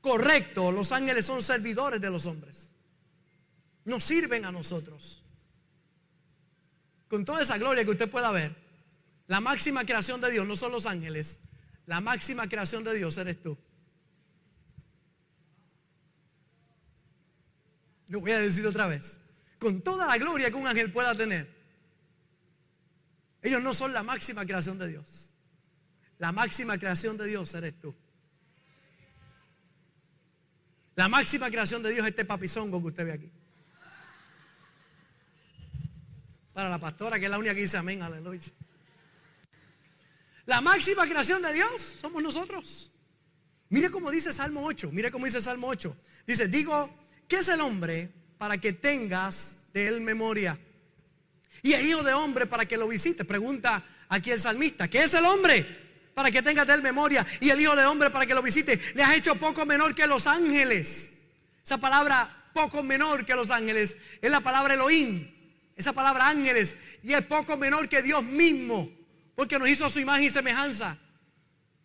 correcto, 0.00 0.70
los 0.70 0.92
ángeles 0.92 1.26
son 1.26 1.42
servidores 1.42 2.00
de 2.00 2.10
los 2.10 2.26
hombres. 2.26 2.70
Nos 3.84 4.04
sirven 4.04 4.44
a 4.44 4.52
nosotros. 4.52 5.24
Con 7.08 7.24
toda 7.24 7.42
esa 7.42 7.58
gloria 7.58 7.84
que 7.84 7.90
usted 7.90 8.08
pueda 8.08 8.30
ver, 8.30 8.54
la 9.26 9.40
máxima 9.40 9.84
creación 9.84 10.20
de 10.20 10.30
Dios 10.30 10.46
no 10.46 10.54
son 10.54 10.70
los 10.70 10.86
ángeles, 10.86 11.40
la 11.86 12.00
máxima 12.00 12.48
creación 12.48 12.84
de 12.84 12.94
Dios 12.94 13.16
eres 13.18 13.42
tú. 13.42 13.58
Lo 18.08 18.20
voy 18.20 18.32
a 18.32 18.38
decir 18.38 18.66
otra 18.66 18.86
vez. 18.86 19.20
Con 19.58 19.82
toda 19.82 20.06
la 20.06 20.18
gloria 20.18 20.50
que 20.50 20.56
un 20.56 20.66
ángel 20.66 20.92
pueda 20.92 21.14
tener, 21.14 21.52
ellos 23.42 23.62
no 23.62 23.74
son 23.74 23.92
la 23.92 24.02
máxima 24.02 24.44
creación 24.44 24.78
de 24.78 24.88
Dios. 24.88 25.30
La 26.18 26.32
máxima 26.32 26.78
creación 26.78 27.16
de 27.16 27.26
Dios 27.26 27.54
eres 27.54 27.78
tú. 27.80 27.94
La 30.94 31.08
máxima 31.08 31.50
creación 31.50 31.82
de 31.82 31.90
Dios 31.90 32.04
es 32.04 32.10
este 32.10 32.24
papizongo 32.24 32.80
que 32.80 32.86
usted 32.88 33.04
ve 33.04 33.12
aquí. 33.12 33.32
Para 36.52 36.70
la 36.70 36.78
pastora, 36.78 37.18
que 37.18 37.24
es 37.24 37.30
la 37.30 37.38
única 37.38 37.54
que 37.54 37.62
dice 37.62 37.76
amén, 37.76 38.00
aleluya. 38.00 38.40
La 40.46 40.60
máxima 40.60 41.06
creación 41.06 41.40
de 41.42 41.52
Dios 41.52 41.96
somos 42.00 42.22
nosotros. 42.22 42.90
Mire 43.70 43.90
cómo 43.90 44.10
dice 44.10 44.32
Salmo 44.32 44.64
8, 44.64 44.90
mire 44.92 45.10
cómo 45.10 45.24
dice 45.24 45.40
Salmo 45.40 45.68
8. 45.68 45.96
Dice, 46.26 46.48
digo, 46.48 46.90
¿qué 47.26 47.36
es 47.36 47.48
el 47.48 47.60
hombre 47.60 48.10
para 48.38 48.58
que 48.58 48.72
tengas 48.72 49.64
de 49.72 49.88
él 49.88 50.00
memoria? 50.00 50.58
Y 51.62 51.72
el 51.72 51.86
hijo 51.86 52.02
de 52.02 52.12
hombre 52.12 52.46
para 52.46 52.66
que 52.66 52.76
lo 52.76 52.86
visites. 52.86 53.26
Pregunta 53.26 53.82
aquí 54.08 54.30
el 54.30 54.38
salmista, 54.38 54.86
¿qué 54.88 55.02
es 55.02 55.14
el 55.14 55.24
hombre? 55.24 55.66
Para 56.14 56.30
que 56.30 56.42
tengas 56.42 56.66
de 56.66 56.74
él 56.74 56.82
memoria. 56.82 57.26
Y 57.40 57.50
el 57.50 57.60
hijo 57.60 57.74
de 57.74 57.86
hombre 57.86 58.10
para 58.10 58.26
que 58.26 58.34
lo 58.34 58.42
visite. 58.42 58.78
Le 58.94 59.02
has 59.02 59.16
hecho 59.16 59.34
poco 59.36 59.64
menor 59.64 59.94
que 59.94 60.06
los 60.06 60.26
ángeles. 60.26 61.22
Esa 61.64 61.78
palabra 61.78 62.28
poco 62.52 62.82
menor 62.82 63.24
que 63.24 63.34
los 63.34 63.50
ángeles 63.50 63.96
es 64.20 64.30
la 64.30 64.40
palabra 64.40 64.74
Elohim. 64.74 65.26
Esa 65.74 65.92
palabra 65.94 66.28
ángeles. 66.28 66.76
Y 67.02 67.14
es 67.14 67.24
poco 67.24 67.56
menor 67.56 67.88
que 67.88 68.02
Dios 68.02 68.22
mismo. 68.22 68.90
Porque 69.34 69.58
nos 69.58 69.68
hizo 69.68 69.86
a 69.86 69.90
su 69.90 70.00
imagen 70.00 70.24
y 70.24 70.30
semejanza. 70.30 70.96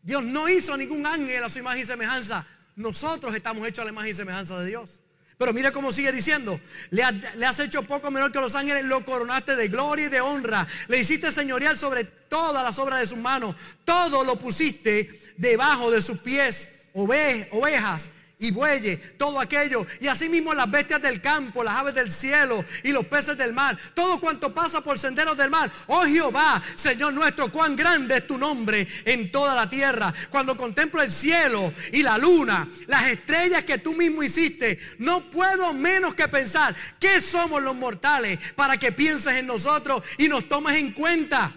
Dios 0.02 0.24
no 0.24 0.48
hizo 0.48 0.78
ningún 0.78 1.06
ángel 1.06 1.44
a 1.44 1.50
su 1.50 1.60
imagen 1.60 1.82
y 1.82 1.86
semejanza. 1.86 2.46
Nosotros 2.76 3.34
estamos 3.36 3.68
hechos 3.68 3.82
a 3.82 3.86
la 3.86 3.92
imagen 3.92 4.12
y 4.12 4.14
semejanza 4.14 4.60
de 4.60 4.68
Dios. 4.68 5.02
Pero 5.38 5.54
mira 5.54 5.72
cómo 5.72 5.92
sigue 5.94 6.12
diciendo, 6.12 6.60
le, 6.90 7.02
has 7.02 7.60
hecho 7.60 7.84
poco 7.84 8.12
menor 8.12 8.32
que 8.32 8.42
los 8.42 8.56
ángeles, 8.56 8.84
lo 8.84 9.06
coronaste 9.06 9.56
de 9.56 9.70
gloria 9.70 10.08
y 10.08 10.10
de 10.10 10.20
honra, 10.20 10.68
le 10.90 11.00
hiciste 11.00 11.32
señorial 11.32 11.78
sobre 11.78 12.04
todas 12.04 12.62
las 12.62 12.78
obras 12.78 13.00
de 13.00 13.08
sus 13.08 13.18
manos, 13.18 13.56
todo 13.86 14.26
lo 14.26 14.36
pusiste 14.36 15.34
debajo 15.38 15.92
de 15.92 16.02
sus 16.02 16.20
pies, 16.20 16.82
ovejas 16.94 18.12
y 18.41 18.52
bueyes, 18.52 19.17
todo 19.17 19.39
aquello. 19.39 19.86
Y 19.99 20.08
asimismo 20.08 20.54
las 20.54 20.71
bestias 20.71 21.02
del 21.02 21.21
campo, 21.21 21.62
las 21.62 21.75
aves 21.75 21.93
del 21.93 22.10
cielo 22.10 22.63
y 22.84 22.91
los 22.93 23.06
peces 23.06 23.38
del 23.38 23.52
mar, 23.52 23.78
todo 23.93 24.19
cuanto 24.19 24.54
pasa 24.54 24.82
por 24.82 24.97
senderos 24.97 25.38
del 25.38 25.49
mar. 25.49 25.69
Oh 25.88 26.06
Jehová, 26.06 26.62
Señor 26.75 27.13
nuestro, 27.13 27.52
cuán 27.52 27.75
grande 27.75 28.17
es 28.17 28.28
tu 28.28 28.38
nombre 28.38 28.88
en 29.04 29.30
toda 29.30 29.54
la 29.54 29.69
tierra. 29.69 30.13
Cuando 30.30 30.56
contemplo 30.56 31.02
el 31.02 31.12
cielo 31.12 31.73
y 31.91 32.02
la 32.02 32.17
luna, 32.17 32.65
las 32.88 33.10
estrellas 33.10 33.65
que 33.65 33.78
tú 33.78 33.93
mismo 33.93 34.23
hiciste, 34.23 34.80
no 34.99 35.19
puedo 35.19 35.73
menos 35.73 36.15
que 36.15 36.30
pensar 36.30 36.73
que 36.97 37.19
somos 37.19 37.62
los 37.62 37.75
mortales 37.75 38.39
para 38.56 38.78
que 38.78 38.93
pienses 38.93 39.34
en 39.34 39.47
nosotros 39.47 40.02
y 40.17 40.30
nos 40.30 40.47
tomes 40.47 40.78
en 40.78 40.93
cuenta. 40.93 41.52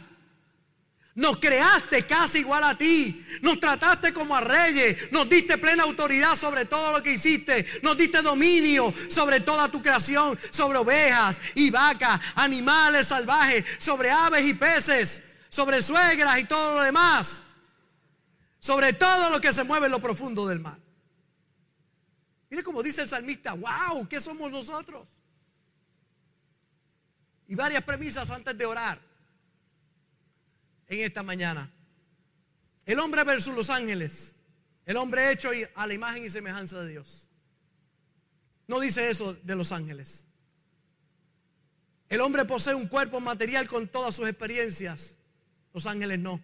Nos 1.14 1.38
creaste 1.38 2.07
casi 2.07 2.38
igual 2.38 2.64
a 2.64 2.77
ti. 2.77 3.25
Nos 3.42 3.61
trataste 3.61 4.14
como 4.14 4.35
a 4.35 4.40
reyes. 4.40 5.12
Nos 5.12 5.29
diste 5.29 5.59
plena 5.59 5.83
autoridad 5.83 6.35
sobre 6.37 6.64
todo 6.64 6.92
lo 6.92 7.03
que 7.03 7.12
hiciste. 7.12 7.66
Nos 7.83 7.98
diste 7.98 8.22
dominio 8.22 8.92
sobre 9.11 9.40
toda 9.40 9.68
tu 9.68 9.83
creación. 9.83 10.38
Sobre 10.51 10.79
ovejas 10.79 11.38
y 11.55 11.70
vacas, 11.70 12.18
animales 12.35 13.09
salvajes, 13.09 13.64
sobre 13.79 14.11
aves 14.11 14.46
y 14.46 14.55
peces, 14.55 15.22
sobre 15.51 15.83
suegras 15.83 16.38
y 16.38 16.44
todo 16.44 16.77
lo 16.77 16.83
demás. 16.83 17.42
Sobre 18.59 18.94
todo 18.94 19.29
lo 19.29 19.40
que 19.40 19.53
se 19.53 19.64
mueve 19.64 19.87
en 19.87 19.92
lo 19.92 20.01
profundo 20.01 20.46
del 20.46 20.61
mar. 20.61 20.79
Mire 22.48 22.62
como 22.62 22.83
dice 22.83 23.03
el 23.03 23.09
salmista, 23.09 23.53
wow, 23.53 24.09
¿qué 24.09 24.18
somos 24.18 24.51
nosotros? 24.51 25.09
Y 27.48 27.55
varias 27.55 27.85
premisas 27.85 28.31
antes 28.31 28.57
de 28.57 28.64
orar 28.64 29.12
en 31.00 31.07
esta 31.07 31.22
mañana. 31.22 31.70
El 32.85 32.98
hombre 32.98 33.24
versus 33.24 33.55
los 33.55 33.70
ángeles. 33.70 34.35
El 34.85 34.96
hombre 34.96 35.31
hecho 35.31 35.50
a 35.74 35.87
la 35.87 35.94
imagen 35.94 36.24
y 36.24 36.28
semejanza 36.28 36.81
de 36.83 36.90
Dios. 36.90 37.28
No 38.66 38.81
dice 38.81 39.11
eso 39.11 39.35
de 39.35 39.55
los 39.55 39.72
ángeles. 39.72 40.26
El 42.09 42.20
hombre 42.20 42.44
posee 42.44 42.74
un 42.74 42.88
cuerpo 42.88 43.20
material 43.20 43.66
con 43.68 43.88
todas 43.88 44.14
sus 44.14 44.28
experiencias. 44.28 45.16
Los 45.72 45.87
ángeles 45.87 46.18
no. 46.18 46.40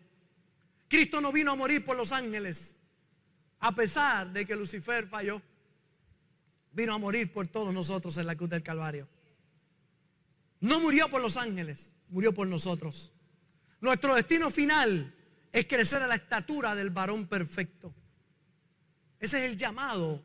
Cristo 0.88 1.20
no 1.20 1.32
vino 1.32 1.52
a 1.52 1.56
morir 1.56 1.84
por 1.84 1.96
los 1.96 2.12
ángeles. 2.12 2.76
A 3.60 3.74
pesar 3.74 4.32
de 4.32 4.46
que 4.46 4.56
Lucifer 4.56 5.06
falló. 5.08 5.42
Vino 6.72 6.94
a 6.94 6.98
morir 6.98 7.32
por 7.32 7.46
todos 7.48 7.74
nosotros 7.74 8.16
en 8.18 8.26
la 8.26 8.36
cruz 8.36 8.50
del 8.50 8.62
Calvario. 8.62 9.08
No 10.60 10.80
murió 10.80 11.08
por 11.08 11.20
los 11.20 11.36
ángeles, 11.36 11.92
murió 12.08 12.32
por 12.32 12.46
nosotros. 12.46 13.12
Nuestro 13.80 14.14
destino 14.14 14.50
final 14.50 15.14
es 15.52 15.66
crecer 15.66 16.02
a 16.02 16.06
la 16.06 16.16
estatura 16.16 16.74
del 16.74 16.90
varón 16.90 17.26
perfecto. 17.26 17.94
Ese 19.20 19.44
es 19.44 19.50
el 19.50 19.56
llamado 19.56 20.22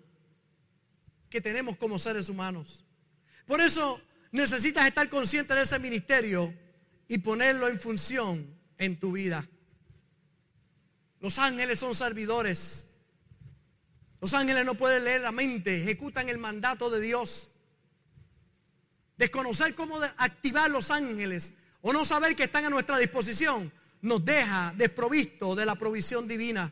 que 1.30 1.42
tenemos 1.42 1.78
como 1.78 1.98
seres 1.98 2.30
humanos. 2.30 2.84
Por 3.46 3.62
eso 3.62 4.02
necesitas 4.32 4.88
estar 4.88 5.10
consciente 5.10 5.54
de 5.54 5.62
ese 5.62 5.80
ministerio 5.80 6.54
y 7.08 7.20
ponerlo 7.20 7.68
en 7.68 7.80
función 7.80 8.56
en 8.78 9.00
tu 9.00 9.12
vida. 9.14 9.48
Los 11.20 11.40
ángeles 11.40 11.80
son 11.80 11.96
servidores. 11.96 12.90
Los 14.20 14.34
ángeles 14.34 14.66
no 14.66 14.76
pueden 14.76 15.04
leer 15.04 15.22
la 15.22 15.32
mente, 15.32 15.82
ejecutan 15.82 16.30
el 16.30 16.38
mandato 16.38 16.90
de 16.90 17.00
Dios. 17.00 17.52
Desconocer 19.18 19.76
cómo 19.76 20.00
activar 20.18 20.70
los 20.72 20.92
ángeles 20.92 21.54
o 21.84 21.92
no 21.92 22.06
saber 22.06 22.36
que 22.36 22.46
están 22.46 22.66
a 22.66 22.70
nuestra 22.70 22.98
disposición 22.98 23.72
nos 24.02 24.24
deja 24.24 24.74
desprovisto 24.76 25.54
de 25.54 25.66
la 25.66 25.76
provisión 25.76 26.28
divina. 26.28 26.72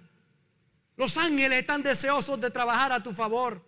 Los 0.95 1.17
ángeles 1.17 1.59
están 1.59 1.83
deseosos 1.83 2.39
de 2.39 2.49
trabajar 2.49 2.93
a 2.93 3.03
tu 3.03 3.13
favor. 3.13 3.61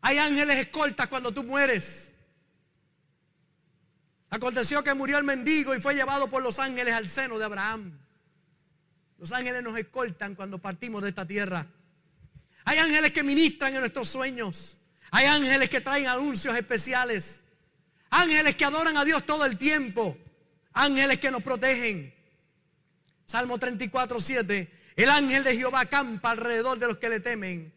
Hay 0.00 0.18
ángeles 0.18 0.58
escoltas 0.58 1.06
cuando 1.06 1.32
tú 1.32 1.44
mueres. 1.44 2.12
Aconteció 4.28 4.82
que 4.82 4.92
murió 4.92 5.18
el 5.18 5.24
mendigo 5.24 5.72
y 5.72 5.80
fue 5.80 5.94
llevado 5.94 6.28
por 6.28 6.42
los 6.42 6.58
ángeles 6.58 6.94
al 6.94 7.08
seno 7.08 7.38
de 7.38 7.44
Abraham. 7.44 7.96
Los 9.18 9.30
ángeles 9.30 9.62
nos 9.62 9.78
escoltan 9.78 10.34
cuando 10.34 10.58
partimos 10.58 11.02
de 11.02 11.10
esta 11.10 11.24
tierra. 11.24 11.64
Hay 12.64 12.78
ángeles 12.78 13.12
que 13.12 13.22
ministran 13.22 13.72
en 13.72 13.80
nuestros 13.80 14.08
sueños. 14.08 14.78
Hay 15.12 15.26
ángeles 15.26 15.70
que 15.70 15.80
traen 15.80 16.08
anuncios 16.08 16.56
especiales. 16.56 17.41
Ángeles 18.12 18.56
que 18.56 18.66
adoran 18.66 18.98
a 18.98 19.06
Dios 19.06 19.24
todo 19.24 19.46
el 19.46 19.56
tiempo. 19.56 20.18
Ángeles 20.74 21.18
que 21.18 21.30
nos 21.30 21.42
protegen. 21.42 22.14
Salmo 23.24 23.58
34, 23.58 24.20
7. 24.20 24.92
El 24.96 25.08
ángel 25.08 25.42
de 25.42 25.56
Jehová 25.56 25.86
campa 25.86 26.32
alrededor 26.32 26.78
de 26.78 26.88
los 26.88 26.98
que 26.98 27.08
le 27.08 27.20
temen 27.20 27.72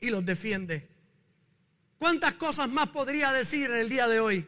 y 0.00 0.08
los 0.08 0.24
defiende. 0.24 0.88
¿Cuántas 1.98 2.32
cosas 2.34 2.70
más 2.70 2.88
podría 2.88 3.30
decir 3.32 3.70
en 3.70 3.76
el 3.76 3.90
día 3.90 4.08
de 4.08 4.20
hoy? 4.20 4.46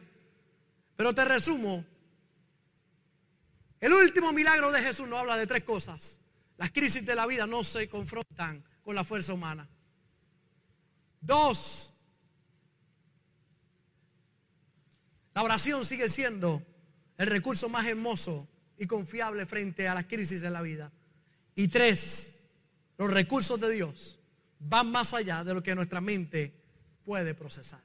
Pero 0.95 1.13
te 1.13 1.23
resumo. 1.23 1.85
El 3.79 3.93
último 3.93 4.33
milagro 4.33 4.71
de 4.71 4.81
Jesús 4.81 5.07
nos 5.07 5.19
habla 5.19 5.37
de 5.37 5.45
tres 5.45 5.63
cosas. 5.63 6.19
Las 6.57 6.71
crisis 6.71 7.05
de 7.05 7.13
la 7.13 7.27
vida 7.27 7.45
no 7.45 7.63
se 7.63 7.87
confrontan 7.87 8.65
con 8.81 8.95
la 8.95 9.03
fuerza 9.03 9.33
humana. 9.33 9.69
Dos, 11.21 11.93
La 15.37 15.43
oración 15.43 15.85
sigue 15.85 16.09
siendo 16.09 16.65
el 17.15 17.27
recurso 17.27 17.69
más 17.69 17.85
hermoso 17.85 18.49
y 18.75 18.87
confiable 18.87 19.45
frente 19.45 19.87
a 19.87 19.93
las 19.93 20.07
crisis 20.07 20.41
de 20.41 20.49
la 20.49 20.63
vida. 20.63 20.91
Y 21.53 21.67
tres, 21.67 22.39
los 22.97 23.11
recursos 23.11 23.59
de 23.59 23.69
Dios 23.69 24.17
van 24.57 24.89
más 24.89 25.13
allá 25.13 25.43
de 25.43 25.53
lo 25.53 25.61
que 25.61 25.75
nuestra 25.75 26.01
mente 26.01 26.59
puede 27.05 27.35
procesar. 27.35 27.83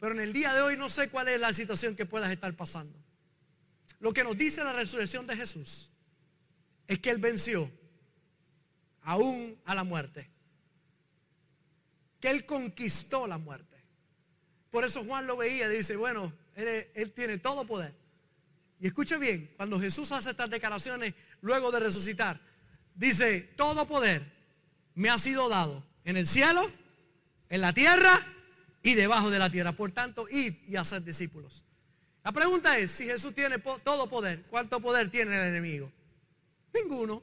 Pero 0.00 0.14
en 0.14 0.18
el 0.18 0.32
día 0.32 0.52
de 0.52 0.62
hoy 0.62 0.76
no 0.76 0.88
sé 0.88 1.10
cuál 1.10 1.28
es 1.28 1.38
la 1.38 1.52
situación 1.52 1.94
que 1.94 2.06
puedas 2.06 2.32
estar 2.32 2.52
pasando. 2.56 2.98
Lo 4.00 4.12
que 4.12 4.24
nos 4.24 4.36
dice 4.36 4.64
la 4.64 4.72
resurrección 4.72 5.28
de 5.28 5.36
Jesús 5.36 5.90
es 6.88 6.98
que 6.98 7.10
Él 7.10 7.18
venció 7.18 7.70
aún 9.02 9.56
a 9.64 9.76
la 9.76 9.84
muerte. 9.84 10.28
Que 12.18 12.30
Él 12.30 12.46
conquistó 12.46 13.28
la 13.28 13.38
muerte. 13.38 13.67
Por 14.70 14.84
eso 14.84 15.04
Juan 15.04 15.26
lo 15.26 15.36
veía 15.36 15.66
y 15.72 15.76
dice, 15.76 15.96
bueno, 15.96 16.32
él, 16.54 17.12
tiene 17.14 17.38
todo 17.38 17.66
poder. 17.66 17.94
Y 18.80 18.86
escuche 18.86 19.16
bien, 19.18 19.52
cuando 19.56 19.80
Jesús 19.80 20.12
hace 20.12 20.30
estas 20.30 20.50
declaraciones 20.50 21.14
luego 21.40 21.70
de 21.70 21.80
resucitar, 21.80 22.40
Dice, 22.98 23.42
todo 23.56 23.86
poder 23.86 24.22
me 24.96 25.08
ha 25.08 25.18
sido 25.18 25.48
dado 25.48 25.84
en 26.04 26.16
el 26.16 26.26
cielo, 26.26 26.68
en 27.48 27.60
la 27.60 27.72
tierra 27.72 28.20
y 28.82 28.96
debajo 28.96 29.30
de 29.30 29.38
la 29.38 29.50
tierra. 29.50 29.70
Por 29.70 29.92
tanto, 29.92 30.26
id 30.28 30.54
y 30.66 30.74
hacer 30.74 31.04
discípulos. 31.04 31.62
La 32.24 32.32
pregunta 32.32 32.76
es, 32.76 32.90
si 32.90 33.04
Jesús 33.04 33.36
tiene 33.36 33.60
todo 33.60 34.08
poder, 34.08 34.42
¿cuánto 34.50 34.80
poder 34.80 35.10
tiene 35.10 35.36
el 35.36 35.46
enemigo? 35.46 35.92
Ninguno. 36.74 37.22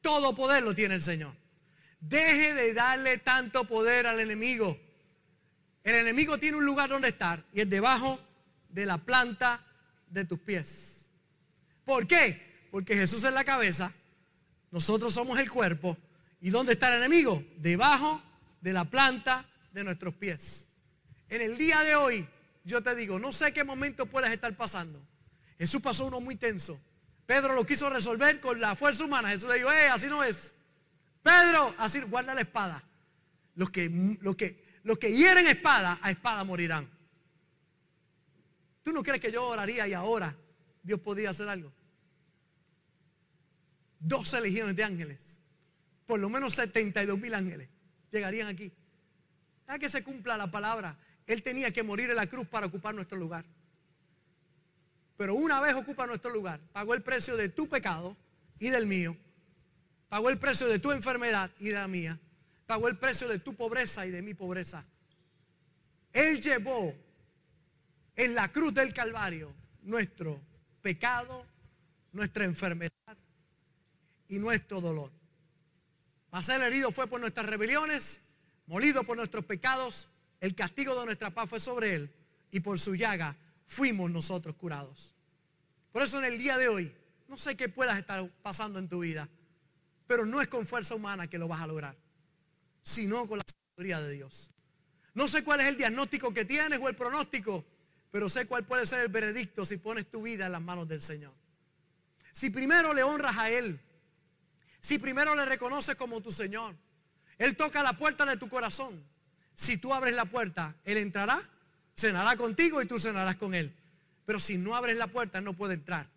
Todo 0.00 0.34
poder 0.34 0.64
lo 0.64 0.74
tiene 0.74 0.96
el 0.96 1.02
Señor. 1.02 1.32
Deje 2.00 2.54
de 2.54 2.74
darle 2.74 3.18
tanto 3.18 3.62
poder 3.62 4.08
al 4.08 4.18
enemigo. 4.18 4.76
El 5.82 5.94
enemigo 5.94 6.38
tiene 6.38 6.58
un 6.58 6.64
lugar 6.64 6.90
donde 6.90 7.08
estar 7.08 7.44
y 7.52 7.60
es 7.60 7.70
debajo 7.70 8.20
de 8.68 8.86
la 8.86 8.98
planta 8.98 9.64
de 10.08 10.24
tus 10.24 10.38
pies. 10.38 11.06
¿Por 11.84 12.06
qué? 12.06 12.68
Porque 12.70 12.94
Jesús 12.94 13.24
es 13.24 13.32
la 13.32 13.44
cabeza, 13.44 13.92
nosotros 14.70 15.12
somos 15.12 15.38
el 15.38 15.50
cuerpo. 15.50 15.96
¿Y 16.40 16.50
dónde 16.50 16.74
está 16.74 16.88
el 16.88 17.02
enemigo? 17.02 17.42
Debajo 17.56 18.22
de 18.60 18.72
la 18.72 18.84
planta 18.84 19.46
de 19.72 19.84
nuestros 19.84 20.14
pies. 20.14 20.66
En 21.28 21.42
el 21.42 21.58
día 21.58 21.80
de 21.80 21.96
hoy, 21.96 22.26
yo 22.64 22.82
te 22.82 22.94
digo, 22.94 23.18
no 23.18 23.32
sé 23.32 23.52
qué 23.52 23.64
momento 23.64 24.06
puedas 24.06 24.32
estar 24.32 24.54
pasando. 24.56 25.00
Jesús 25.58 25.82
pasó 25.82 26.06
uno 26.06 26.20
muy 26.20 26.36
tenso. 26.36 26.80
Pedro 27.26 27.54
lo 27.54 27.66
quiso 27.66 27.90
resolver 27.90 28.40
con 28.40 28.60
la 28.60 28.74
fuerza 28.74 29.04
humana. 29.04 29.28
Jesús 29.30 29.48
le 29.48 29.56
dijo, 29.56 29.70
eh, 29.70 29.88
así 29.88 30.06
no 30.06 30.24
es. 30.24 30.52
Pedro, 31.22 31.74
así 31.78 32.00
guarda 32.00 32.34
la 32.34 32.40
espada. 32.40 32.82
Los 33.54 33.70
que, 33.70 34.16
los 34.20 34.36
que, 34.36 34.69
los 34.82 34.98
que 34.98 35.12
hieren 35.12 35.46
espada, 35.46 35.98
a 36.02 36.10
espada 36.10 36.44
morirán. 36.44 36.88
¿Tú 38.82 38.92
no 38.92 39.02
crees 39.02 39.20
que 39.20 39.32
yo 39.32 39.46
oraría 39.46 39.86
y 39.86 39.92
ahora 39.92 40.36
Dios 40.82 41.00
podría 41.00 41.30
hacer 41.30 41.48
algo? 41.48 41.72
12 44.00 44.40
legiones 44.40 44.74
de 44.76 44.84
ángeles, 44.84 45.40
por 46.06 46.18
lo 46.18 46.30
menos 46.30 46.54
72 46.54 47.18
mil 47.18 47.34
ángeles 47.34 47.68
llegarían 48.10 48.48
aquí. 48.48 48.72
A 49.66 49.78
que 49.78 49.88
se 49.88 50.02
cumpla 50.02 50.36
la 50.36 50.50
palabra. 50.50 50.96
Él 51.26 51.42
tenía 51.42 51.72
que 51.72 51.82
morir 51.82 52.10
en 52.10 52.16
la 52.16 52.26
cruz 52.26 52.46
para 52.48 52.66
ocupar 52.66 52.94
nuestro 52.94 53.16
lugar. 53.16 53.44
Pero 55.16 55.34
una 55.34 55.60
vez 55.60 55.74
ocupa 55.74 56.06
nuestro 56.06 56.30
lugar, 56.30 56.60
pagó 56.72 56.94
el 56.94 57.02
precio 57.02 57.36
de 57.36 57.50
tu 57.50 57.68
pecado 57.68 58.16
y 58.58 58.70
del 58.70 58.86
mío. 58.86 59.16
Pagó 60.08 60.28
el 60.28 60.38
precio 60.38 60.66
de 60.66 60.78
tu 60.78 60.90
enfermedad 60.90 61.50
y 61.58 61.68
de 61.68 61.74
la 61.74 61.86
mía. 61.86 62.18
Pagó 62.70 62.86
el 62.86 62.98
precio 62.98 63.26
de 63.26 63.40
tu 63.40 63.56
pobreza 63.56 64.06
y 64.06 64.12
de 64.12 64.22
mi 64.22 64.32
pobreza. 64.32 64.84
Él 66.12 66.40
llevó 66.40 66.94
en 68.14 68.32
la 68.32 68.52
cruz 68.52 68.72
del 68.72 68.94
Calvario 68.94 69.52
nuestro 69.82 70.40
pecado, 70.80 71.44
nuestra 72.12 72.44
enfermedad 72.44 72.92
y 74.28 74.38
nuestro 74.38 74.80
dolor. 74.80 75.10
Mas 76.30 76.48
el 76.48 76.62
herido 76.62 76.92
fue 76.92 77.08
por 77.08 77.20
nuestras 77.20 77.44
rebeliones, 77.46 78.20
molido 78.68 79.02
por 79.02 79.16
nuestros 79.16 79.44
pecados, 79.44 80.06
el 80.40 80.54
castigo 80.54 80.96
de 81.00 81.06
nuestra 81.06 81.30
paz 81.30 81.50
fue 81.50 81.58
sobre 81.58 81.96
él 81.96 82.14
y 82.52 82.60
por 82.60 82.78
su 82.78 82.94
llaga 82.94 83.34
fuimos 83.66 84.12
nosotros 84.12 84.54
curados. 84.54 85.12
Por 85.90 86.04
eso 86.04 86.20
en 86.20 86.24
el 86.26 86.38
día 86.38 86.56
de 86.56 86.68
hoy, 86.68 86.94
no 87.26 87.36
sé 87.36 87.56
qué 87.56 87.68
puedas 87.68 87.98
estar 87.98 88.24
pasando 88.42 88.78
en 88.78 88.88
tu 88.88 89.00
vida, 89.00 89.28
pero 90.06 90.24
no 90.24 90.40
es 90.40 90.46
con 90.46 90.68
fuerza 90.68 90.94
humana 90.94 91.28
que 91.28 91.36
lo 91.36 91.48
vas 91.48 91.62
a 91.62 91.66
lograr, 91.66 91.96
sino 92.90 93.26
con 93.26 93.38
la 93.38 93.44
sabiduría 93.44 94.00
de 94.00 94.12
Dios. 94.14 94.50
No 95.14 95.28
sé 95.28 95.44
cuál 95.44 95.60
es 95.60 95.66
el 95.66 95.76
diagnóstico 95.76 96.34
que 96.34 96.44
tienes 96.44 96.80
o 96.80 96.88
el 96.88 96.96
pronóstico, 96.96 97.64
pero 98.10 98.28
sé 98.28 98.46
cuál 98.46 98.64
puede 98.64 98.84
ser 98.86 99.00
el 99.00 99.08
veredicto 99.08 99.64
si 99.64 99.76
pones 99.76 100.10
tu 100.10 100.22
vida 100.22 100.46
en 100.46 100.52
las 100.52 100.60
manos 100.60 100.88
del 100.88 101.00
Señor. 101.00 101.32
Si 102.32 102.50
primero 102.50 102.92
le 102.92 103.02
honras 103.02 103.36
a 103.38 103.50
Él, 103.50 103.78
si 104.80 104.98
primero 104.98 105.34
le 105.34 105.44
reconoces 105.44 105.96
como 105.96 106.20
tu 106.20 106.32
Señor, 106.32 106.74
Él 107.38 107.56
toca 107.56 107.82
la 107.82 107.96
puerta 107.96 108.24
de 108.24 108.36
tu 108.36 108.48
corazón. 108.48 109.02
Si 109.54 109.78
tú 109.78 109.92
abres 109.94 110.14
la 110.14 110.24
puerta, 110.24 110.74
Él 110.84 110.98
entrará, 110.98 111.48
cenará 111.96 112.36
contigo 112.36 112.82
y 112.82 112.86
tú 112.86 112.98
cenarás 112.98 113.36
con 113.36 113.54
Él. 113.54 113.74
Pero 114.26 114.38
si 114.40 114.56
no 114.56 114.74
abres 114.74 114.96
la 114.96 115.06
puerta, 115.06 115.38
Él 115.38 115.44
no 115.44 115.54
puede 115.54 115.74
entrar. 115.74 116.08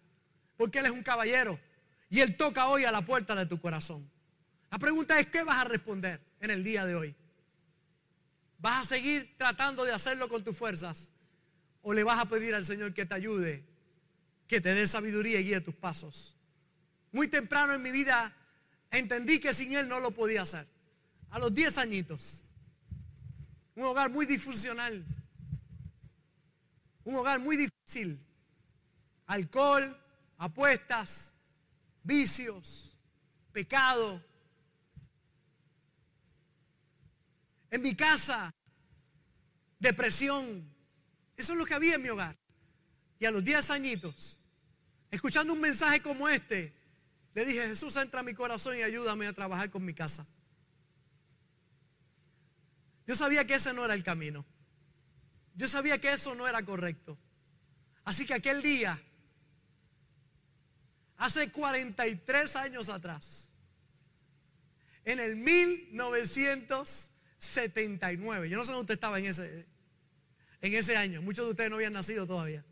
Porque 0.58 0.80
Él 0.80 0.86
es 0.86 0.92
un 0.92 1.04
caballero 1.04 1.60
y 2.10 2.22
Él 2.22 2.38
toca 2.38 2.68
hoy 2.68 2.86
a 2.86 2.92
la 2.92 3.02
puerta 3.02 3.36
de 3.36 3.46
tu 3.46 3.60
corazón. 3.60 4.10
La 4.72 4.80
pregunta 4.80 5.20
es, 5.20 5.28
¿qué 5.28 5.44
vas 5.44 5.58
a 5.58 5.66
responder 5.66 6.20
en 6.44 6.52
el 6.52 6.64
día 6.64 6.86
de 6.86 6.96
hoy? 6.96 7.16
¿Vas 8.60 8.86
a 8.86 8.90
seguir 8.90 9.34
tratando 9.38 9.86
de 9.86 9.94
hacerlo 9.94 10.28
con 10.28 10.44
tus 10.44 10.56
fuerzas? 10.56 11.10
¿O 11.82 11.94
le 11.94 12.04
vas 12.04 12.20
a 12.20 12.26
pedir 12.26 12.54
al 12.54 12.66
Señor 12.66 12.94
que 12.94 13.06
te 13.06 13.16
ayude, 13.16 13.64
que 14.48 14.60
te 14.60 14.74
dé 14.74 14.86
sabiduría 14.86 15.40
y 15.40 15.46
guíe 15.46 15.62
tus 15.62 15.74
pasos? 15.74 16.36
Muy 17.14 17.30
temprano 17.30 17.74
en 17.74 17.82
mi 17.82 17.92
vida 17.92 18.36
entendí 18.92 19.40
que 19.40 19.54
sin 19.54 19.74
Él 19.74 19.88
no 19.88 20.02
lo 20.02 20.12
podía 20.12 20.42
hacer. 20.42 20.68
A 21.30 21.40
los 21.40 21.54
10 21.54 21.78
añitos. 21.78 22.44
Un 23.76 23.84
hogar 23.86 24.12
muy 24.12 24.26
disfuncional. 24.26 25.06
Un 27.06 27.16
hogar 27.16 27.40
muy 27.40 27.56
difícil. 27.56 28.20
Alcohol, 29.28 29.98
apuestas, 30.38 31.34
vicios, 32.04 32.98
pecado. 33.54 34.22
En 37.74 37.82
mi 37.82 37.96
casa, 37.96 38.54
depresión. 39.80 40.72
Eso 41.36 41.54
es 41.54 41.58
lo 41.58 41.66
que 41.66 41.74
había 41.74 41.96
en 41.96 42.04
mi 42.04 42.10
hogar. 42.10 42.38
Y 43.18 43.26
a 43.26 43.32
los 43.32 43.44
10 43.44 43.72
añitos, 43.72 44.40
escuchando 45.10 45.54
un 45.54 45.60
mensaje 45.60 46.00
como 46.00 46.30
este, 46.30 46.72
le 47.34 47.46
dije, 47.46 47.68
Jesús, 47.68 47.96
entra 47.96 48.20
a 48.20 48.24
mi 48.24 48.36
corazón 48.36 48.78
y 48.78 48.84
ayúdame 48.84 49.26
a 49.26 49.34
trabajar 49.34 49.72
con 49.72 49.84
mi 49.84 49.96
casa. 49.96 50.24
Yo 53.08 53.16
sabía 53.16 53.48
que 53.48 53.56
ese 53.56 53.74
no 53.74 53.84
era 53.84 53.96
el 53.96 54.04
camino. 54.04 54.46
Yo 55.56 55.68
sabía 55.68 56.00
que 56.00 56.14
eso 56.14 56.36
no 56.36 56.48
era 56.48 56.64
correcto. 56.64 57.18
Así 58.04 58.28
que 58.28 58.36
aquel 58.36 58.62
día, 58.62 59.02
hace 61.18 61.52
43 61.52 62.56
años 62.56 62.90
atrás, 62.90 63.50
en 65.06 65.20
el 65.20 65.36
1979, 67.44 68.50
yo 68.50 68.58
no 68.58 68.64
sé 68.64 68.72
dónde 68.72 68.82
usted 68.82 68.94
estaba 68.94 69.20
en 69.20 69.26
ese, 69.26 69.68
en 70.62 70.74
ese 70.74 70.96
año, 70.96 71.22
muchos 71.22 71.46
de 71.46 71.52
ustedes 71.52 71.70
no 71.70 71.76
habían 71.76 71.94
nacido 71.94 72.26
todavía, 72.26 72.64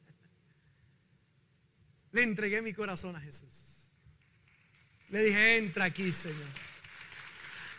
le 2.12 2.24
entregué 2.24 2.62
mi 2.62 2.74
corazón 2.74 3.16
a 3.16 3.22
Jesús. 3.22 3.92
Le 5.10 5.24
dije, 5.24 5.58
entra 5.58 5.86
aquí, 5.86 6.12
Señor. 6.12 6.48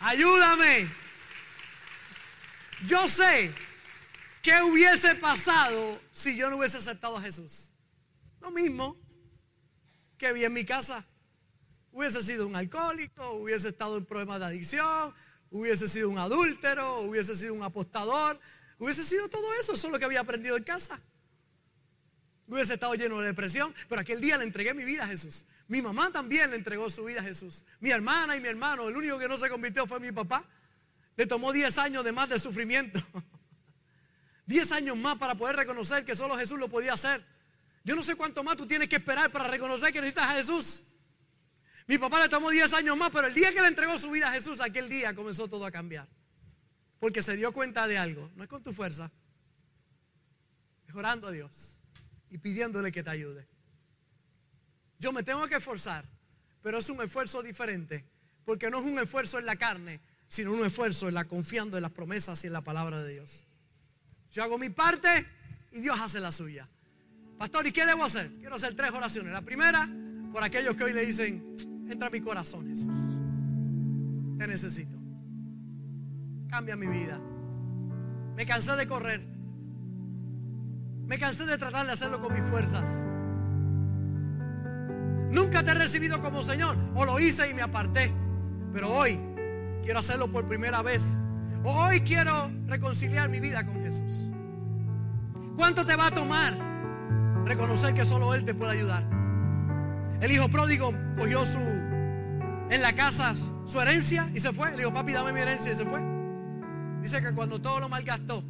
Ayúdame. 0.01 0.89
Yo 2.87 3.09
sé 3.09 3.53
qué 4.43 4.61
hubiese 4.63 5.15
pasado 5.15 6.01
si 6.13 6.37
yo 6.37 6.51
no 6.51 6.59
hubiese 6.59 6.79
aceptado 6.79 7.17
a 7.17 7.23
Jesús. 7.23 7.71
Lo 8.41 8.51
mismo 8.51 8.99
que 10.19 10.33
vi 10.33 10.45
en 10.45 10.53
mi 10.53 10.65
casa. 10.65 11.07
Hubiese 11.91 12.23
sido 12.23 12.47
un 12.47 12.57
alcohólico, 12.57 13.33
hubiese 13.33 13.69
estado 13.69 13.99
en 13.99 14.07
problemas 14.07 14.41
de 14.41 14.47
adicción, 14.47 15.15
hubiese 15.53 15.87
sido 15.87 16.09
un 16.09 16.19
adúltero, 16.19 17.01
hubiese 17.03 17.37
sido 17.37 17.55
un 17.55 17.63
apostador, 17.63 18.41
hubiese 18.79 19.05
sido 19.05 19.29
todo 19.29 19.45
eso, 19.61 19.75
eso 19.75 19.87
es 19.87 19.93
lo 19.93 19.99
que 19.99 20.05
había 20.07 20.21
aprendido 20.21 20.57
en 20.57 20.65
casa. 20.65 20.99
Hubiese 22.49 22.75
estado 22.75 22.95
lleno 22.95 23.21
de 23.21 23.29
depresión, 23.29 23.73
pero 23.89 24.01
aquel 24.01 24.21
día 24.21 24.37
le 24.39 24.45
entregué 24.45 24.75
mi 24.75 24.85
vida 24.85 25.05
a 25.05 25.07
Jesús. 25.07 25.45
Mi 25.69 25.81
mamá 25.81 26.11
también 26.11 26.51
le 26.51 26.57
entregó 26.57 26.91
su 26.91 27.05
vida 27.05 27.21
a 27.21 27.25
Jesús. 27.25 27.65
Mi 27.81 27.91
hermana 27.91 28.37
y 28.37 28.41
mi 28.41 28.49
hermano, 28.49 28.89
el 28.89 28.97
único 28.97 29.19
que 29.19 29.29
no 29.29 29.39
se 29.39 29.49
convirtió 29.49 29.87
fue 29.87 30.01
mi 30.01 30.11
papá. 30.11 30.45
Le 31.17 31.27
tomó 31.27 31.53
10 31.53 31.79
años 31.79 32.05
de 32.05 32.13
más 32.13 32.29
de 32.29 32.39
sufrimiento. 32.39 33.01
10 34.47 34.73
años 34.73 34.97
más 34.97 35.19
para 35.19 35.35
poder 35.35 35.57
reconocer 35.57 36.05
que 36.05 36.15
solo 36.15 36.37
Jesús 36.37 36.59
lo 36.59 36.69
podía 36.69 36.95
hacer. 36.95 37.25
Yo 37.85 37.95
no 37.95 38.03
sé 38.03 38.17
cuánto 38.17 38.43
más 38.43 38.57
tú 38.57 38.67
tienes 38.67 38.89
que 38.89 38.97
esperar 38.97 39.31
para 39.31 39.49
reconocer 39.49 39.93
que 39.93 40.01
necesitas 40.01 40.31
a 40.31 40.35
Jesús. 40.35 40.83
Mi 41.87 41.99
papá 41.99 42.21
le 42.21 42.29
tomó 42.29 42.51
10 42.51 42.73
años 42.75 42.97
más, 42.97 43.11
pero 43.11 43.27
el 43.27 43.35
día 43.35 43.53
que 43.53 43.61
le 43.61 43.69
entregó 43.69 43.99
su 43.99 44.11
vida 44.11 44.31
a 44.31 44.33
Jesús, 44.33 44.61
aquel 44.61 44.89
día 44.89 45.15
comenzó 45.15 45.49
todo 45.49 45.67
a 45.67 45.71
cambiar. 45.71 46.09
Porque 47.01 47.23
se 47.23 47.37
dio 47.37 47.53
cuenta 47.53 47.89
de 47.89 47.99
algo. 47.99 48.31
No 48.37 48.45
es 48.45 48.49
con 48.49 48.63
tu 48.63 48.73
fuerza. 48.73 49.11
Es 50.89 50.95
orando 50.95 51.29
a 51.29 51.31
Dios 51.31 51.79
y 52.31 52.39
pidiéndole 52.39 52.93
que 52.93 53.03
te 53.03 53.11
ayude. 53.11 53.47
Yo 54.99 55.13
me 55.13 55.23
tengo 55.23 55.47
que 55.49 55.57
esforzar, 55.57 56.05
pero 56.63 56.79
es 56.79 56.89
un 56.89 57.03
esfuerzo 57.03 57.43
diferente, 57.43 58.05
porque 58.45 58.71
no 58.71 58.79
es 58.79 58.85
un 58.85 58.99
esfuerzo 58.99 59.39
en 59.39 59.47
la 59.47 59.57
carne, 59.57 60.01
sino 60.29 60.53
un 60.53 60.65
esfuerzo 60.65 61.09
en 61.09 61.15
la 61.15 61.25
confiando 61.25 61.77
en 61.77 61.83
las 61.83 61.93
promesas 61.93 62.43
y 62.45 62.47
en 62.47 62.53
la 62.53 62.61
palabra 62.61 63.03
de 63.03 63.13
Dios. 63.13 63.45
Yo 64.31 64.43
hago 64.45 64.59
mi 64.59 64.71
parte 64.71 65.27
y 65.73 65.81
Dios 65.81 65.99
hace 66.01 66.21
la 66.21 66.33
suya. 66.33 66.69
Pastor, 67.37 67.67
¿y 67.67 67.73
qué 67.73 67.85
debo 67.85 68.05
hacer? 68.05 68.31
Quiero 68.39 68.55
hacer 68.55 68.75
tres 68.77 68.93
oraciones. 68.93 69.33
La 69.33 69.43
primera, 69.43 69.89
por 70.33 70.45
aquellos 70.45 70.77
que 70.77 70.85
hoy 70.85 70.93
le 70.93 71.05
dicen, 71.05 71.57
entra 71.93 72.09
a 72.09 72.11
mi 72.11 72.21
corazón, 72.21 72.67
Jesús. 72.67 73.21
Te 74.39 74.47
necesito. 74.47 74.99
Cambia 76.49 76.77
mi 76.77 76.87
vida. 76.87 77.21
Me 78.37 78.47
cansé 78.47 78.77
de 78.77 78.87
correr. 78.87 79.27
Me 81.07 81.19
cansé 81.19 81.47
de 81.47 81.59
tratar 81.59 81.87
de 81.87 81.93
hacerlo 81.93 82.21
con 82.21 82.33
mis 82.33 82.43
fuerzas. 82.45 83.07
Nunca 85.31 85.63
te 85.63 85.71
he 85.71 85.75
recibido 85.75 86.21
como 86.21 86.43
Señor. 86.43 86.77
O 86.95 87.05
lo 87.05 87.21
hice 87.21 87.49
y 87.51 87.55
me 87.55 87.63
aparté. 87.63 88.13
Pero 88.73 88.91
hoy 88.91 89.19
quiero 89.83 89.99
hacerlo 89.99 90.29
por 90.29 90.47
primera 90.47 90.83
vez. 90.83 91.19
Hoy 91.65 92.01
quiero 92.01 92.51
reconciliar 92.67 93.29
mi 93.29 93.41
vida 93.41 93.65
con 93.67 93.83
Jesús. 93.83 94.31
¿Cuánto 95.57 95.87
te 95.87 95.95
va 95.95 96.07
a 96.07 96.11
tomar 96.11 96.57
reconocer 97.45 97.95
que 97.95 98.05
solo 98.05 98.35
Él 98.35 98.45
te 98.45 98.55
puede 98.55 98.73
ayudar? 98.73 99.05
El 100.21 100.31
hijo 100.31 100.49
pródigo 100.49 100.93
cogió 101.19 101.45
su 101.45 101.59
en 102.71 102.83
la 102.83 102.93
casa 102.95 103.33
su 103.67 103.81
herencia 103.81 104.29
y 104.35 104.41
se 104.41 104.53
fue. 104.53 104.71
Le 104.73 104.79
dijo, 104.79 104.93
papi, 104.93 105.13
dame 105.13 105.33
mi 105.33 105.41
herencia 105.41 105.73
y 105.73 105.75
se 105.75 105.85
fue. 105.85 106.01
Dice 107.01 107.23
que 107.23 107.33
cuando 107.33 107.61
todo 107.61 107.81
lo 107.81 107.89
malgastó, 107.89 108.45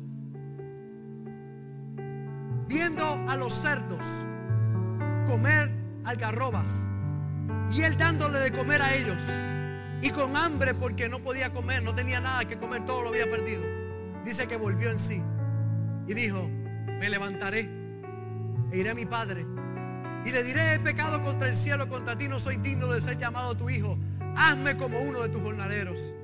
viendo 2.69 3.05
a 3.29 3.37
los 3.37 3.53
cerdos 3.53 4.27
comer 5.27 5.71
algarrobas 6.05 6.89
y 7.71 7.83
él 7.83 7.97
dándole 7.97 8.39
de 8.39 8.53
comer 8.53 8.83
a 8.83 8.95
ellos 8.95 9.23
y 10.03 10.11
con 10.11 10.37
hambre 10.37 10.75
porque 10.75 11.09
no 11.09 11.21
podía 11.21 11.53
comer, 11.53 11.83
no 11.83 11.95
tenía 11.95 12.21
nada 12.21 12.45
que 12.45 12.59
comer, 12.59 12.85
todo 12.85 13.03
lo 13.03 13.09
había 13.09 13.31
perdido. 13.31 13.63
Dice 14.25 14.47
que 14.47 14.57
volvió 14.57 14.91
en 14.91 14.99
sí 14.99 15.23
y 16.07 16.15
dijo, 16.15 16.49
me 17.01 17.09
levantaré 17.09 17.71
e 18.71 18.79
iré 18.79 18.91
a 18.91 18.95
mi 18.95 19.07
padre 19.07 19.47
y 20.25 20.31
le 20.31 20.43
diré, 20.45 20.75
he 20.75 20.79
pecado 20.79 21.21
contra 21.23 21.49
el 21.49 21.57
cielo, 21.57 21.89
contra 21.89 22.17
ti 22.17 22.29
no 22.29 22.39
soy 22.39 22.57
digno 22.57 22.87
de 22.89 23.01
ser 23.01 23.19
llamado 23.19 23.57
tu 23.57 23.69
hijo, 23.69 23.99
hazme 24.37 24.77
como 24.77 25.01
uno 25.01 25.21
de 25.21 25.29
tus 25.29 25.43
jornaleros. 25.43 26.15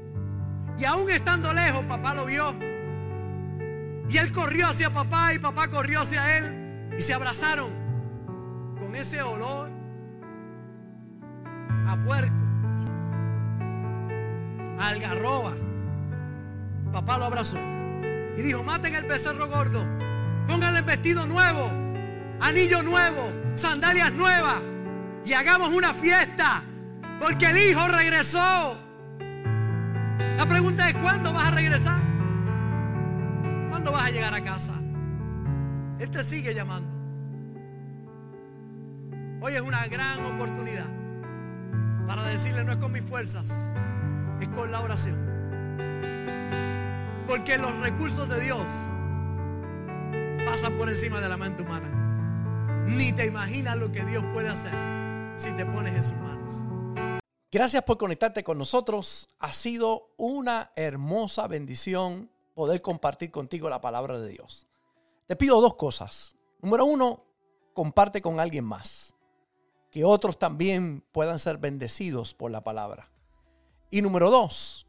Y 0.78 0.84
aún 0.84 1.10
estando 1.10 1.52
lejos, 1.52 1.84
papá 1.86 2.14
lo 2.14 2.24
vio. 2.26 2.54
Y 4.08 4.16
él 4.16 4.32
corrió 4.32 4.68
hacia 4.68 4.90
papá 4.90 5.34
y 5.34 5.38
papá 5.38 5.68
corrió 5.68 6.00
hacia 6.00 6.38
él 6.38 6.94
y 6.96 7.02
se 7.02 7.12
abrazaron 7.12 7.70
con 8.80 8.94
ese 8.94 9.20
olor 9.20 9.70
a 11.88 11.96
puerco, 12.04 12.44
a 14.78 14.88
algarroba. 14.88 15.54
Papá 16.92 17.18
lo 17.18 17.24
abrazó 17.26 17.58
y 18.36 18.42
dijo, 18.42 18.62
maten 18.62 18.94
el 18.94 19.04
becerro 19.04 19.48
gordo, 19.48 19.84
pónganle 20.46 20.82
vestido 20.82 21.26
nuevo, 21.26 21.70
anillo 22.40 22.82
nuevo, 22.82 23.32
sandalias 23.54 24.12
nuevas 24.12 24.60
y 25.24 25.32
hagamos 25.32 25.70
una 25.70 25.92
fiesta 25.94 26.62
porque 27.20 27.46
el 27.46 27.58
hijo 27.58 27.86
regresó. 27.88 28.76
La 30.36 30.46
pregunta 30.46 30.88
es, 30.88 30.96
¿cuándo 30.96 31.32
vas 31.32 31.48
a 31.48 31.50
regresar? 31.50 32.00
¿Cuándo 33.68 33.92
vas 33.92 34.04
a 34.04 34.10
llegar 34.10 34.32
a 34.34 34.42
casa? 34.42 34.74
Él 35.98 36.10
te 36.10 36.22
sigue 36.22 36.54
llamando. 36.54 36.88
Hoy 39.40 39.54
es 39.54 39.60
una 39.60 39.86
gran 39.86 40.24
oportunidad 40.24 40.86
para 42.06 42.24
decirle 42.24 42.64
no 42.64 42.72
es 42.72 42.78
con 42.78 42.92
mis 42.92 43.04
fuerzas, 43.04 43.74
es 44.40 44.48
con 44.48 44.72
la 44.72 44.80
oración. 44.80 45.16
Porque 47.26 47.58
los 47.58 47.76
recursos 47.80 48.28
de 48.28 48.40
Dios 48.40 48.90
pasan 50.46 50.72
por 50.78 50.88
encima 50.88 51.20
de 51.20 51.28
la 51.28 51.36
mente 51.36 51.62
humana. 51.62 51.97
Ni 52.88 53.12
te 53.12 53.26
imaginas 53.26 53.76
lo 53.76 53.92
que 53.92 54.02
Dios 54.02 54.24
puede 54.32 54.48
hacer 54.48 54.72
si 55.36 55.52
te 55.52 55.66
pones 55.66 55.94
en 55.94 56.02
sus 56.02 56.16
manos. 56.16 56.64
Gracias 57.52 57.82
por 57.82 57.98
conectarte 57.98 58.42
con 58.42 58.56
nosotros. 58.56 59.28
Ha 59.38 59.52
sido 59.52 60.14
una 60.16 60.72
hermosa 60.74 61.46
bendición 61.48 62.30
poder 62.54 62.80
compartir 62.80 63.30
contigo 63.30 63.68
la 63.68 63.82
palabra 63.82 64.18
de 64.18 64.30
Dios. 64.30 64.66
Te 65.26 65.36
pido 65.36 65.60
dos 65.60 65.74
cosas. 65.74 66.36
Número 66.62 66.86
uno, 66.86 67.26
comparte 67.74 68.22
con 68.22 68.40
alguien 68.40 68.64
más. 68.64 69.14
Que 69.90 70.04
otros 70.04 70.38
también 70.38 71.04
puedan 71.12 71.38
ser 71.38 71.58
bendecidos 71.58 72.34
por 72.34 72.50
la 72.50 72.64
palabra. 72.64 73.10
Y 73.90 74.00
número 74.00 74.30
dos, 74.30 74.86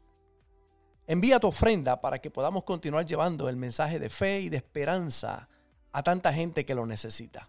envía 1.06 1.38
tu 1.38 1.48
ofrenda 1.48 2.00
para 2.00 2.18
que 2.18 2.30
podamos 2.30 2.64
continuar 2.64 3.04
llevando 3.04 3.48
el 3.50 3.56
mensaje 3.56 3.98
de 3.98 4.08
fe 4.08 4.40
y 4.40 4.48
de 4.48 4.56
esperanza 4.56 5.50
a 5.92 6.02
tanta 6.02 6.32
gente 6.32 6.64
que 6.64 6.74
lo 6.74 6.86
necesita. 6.86 7.48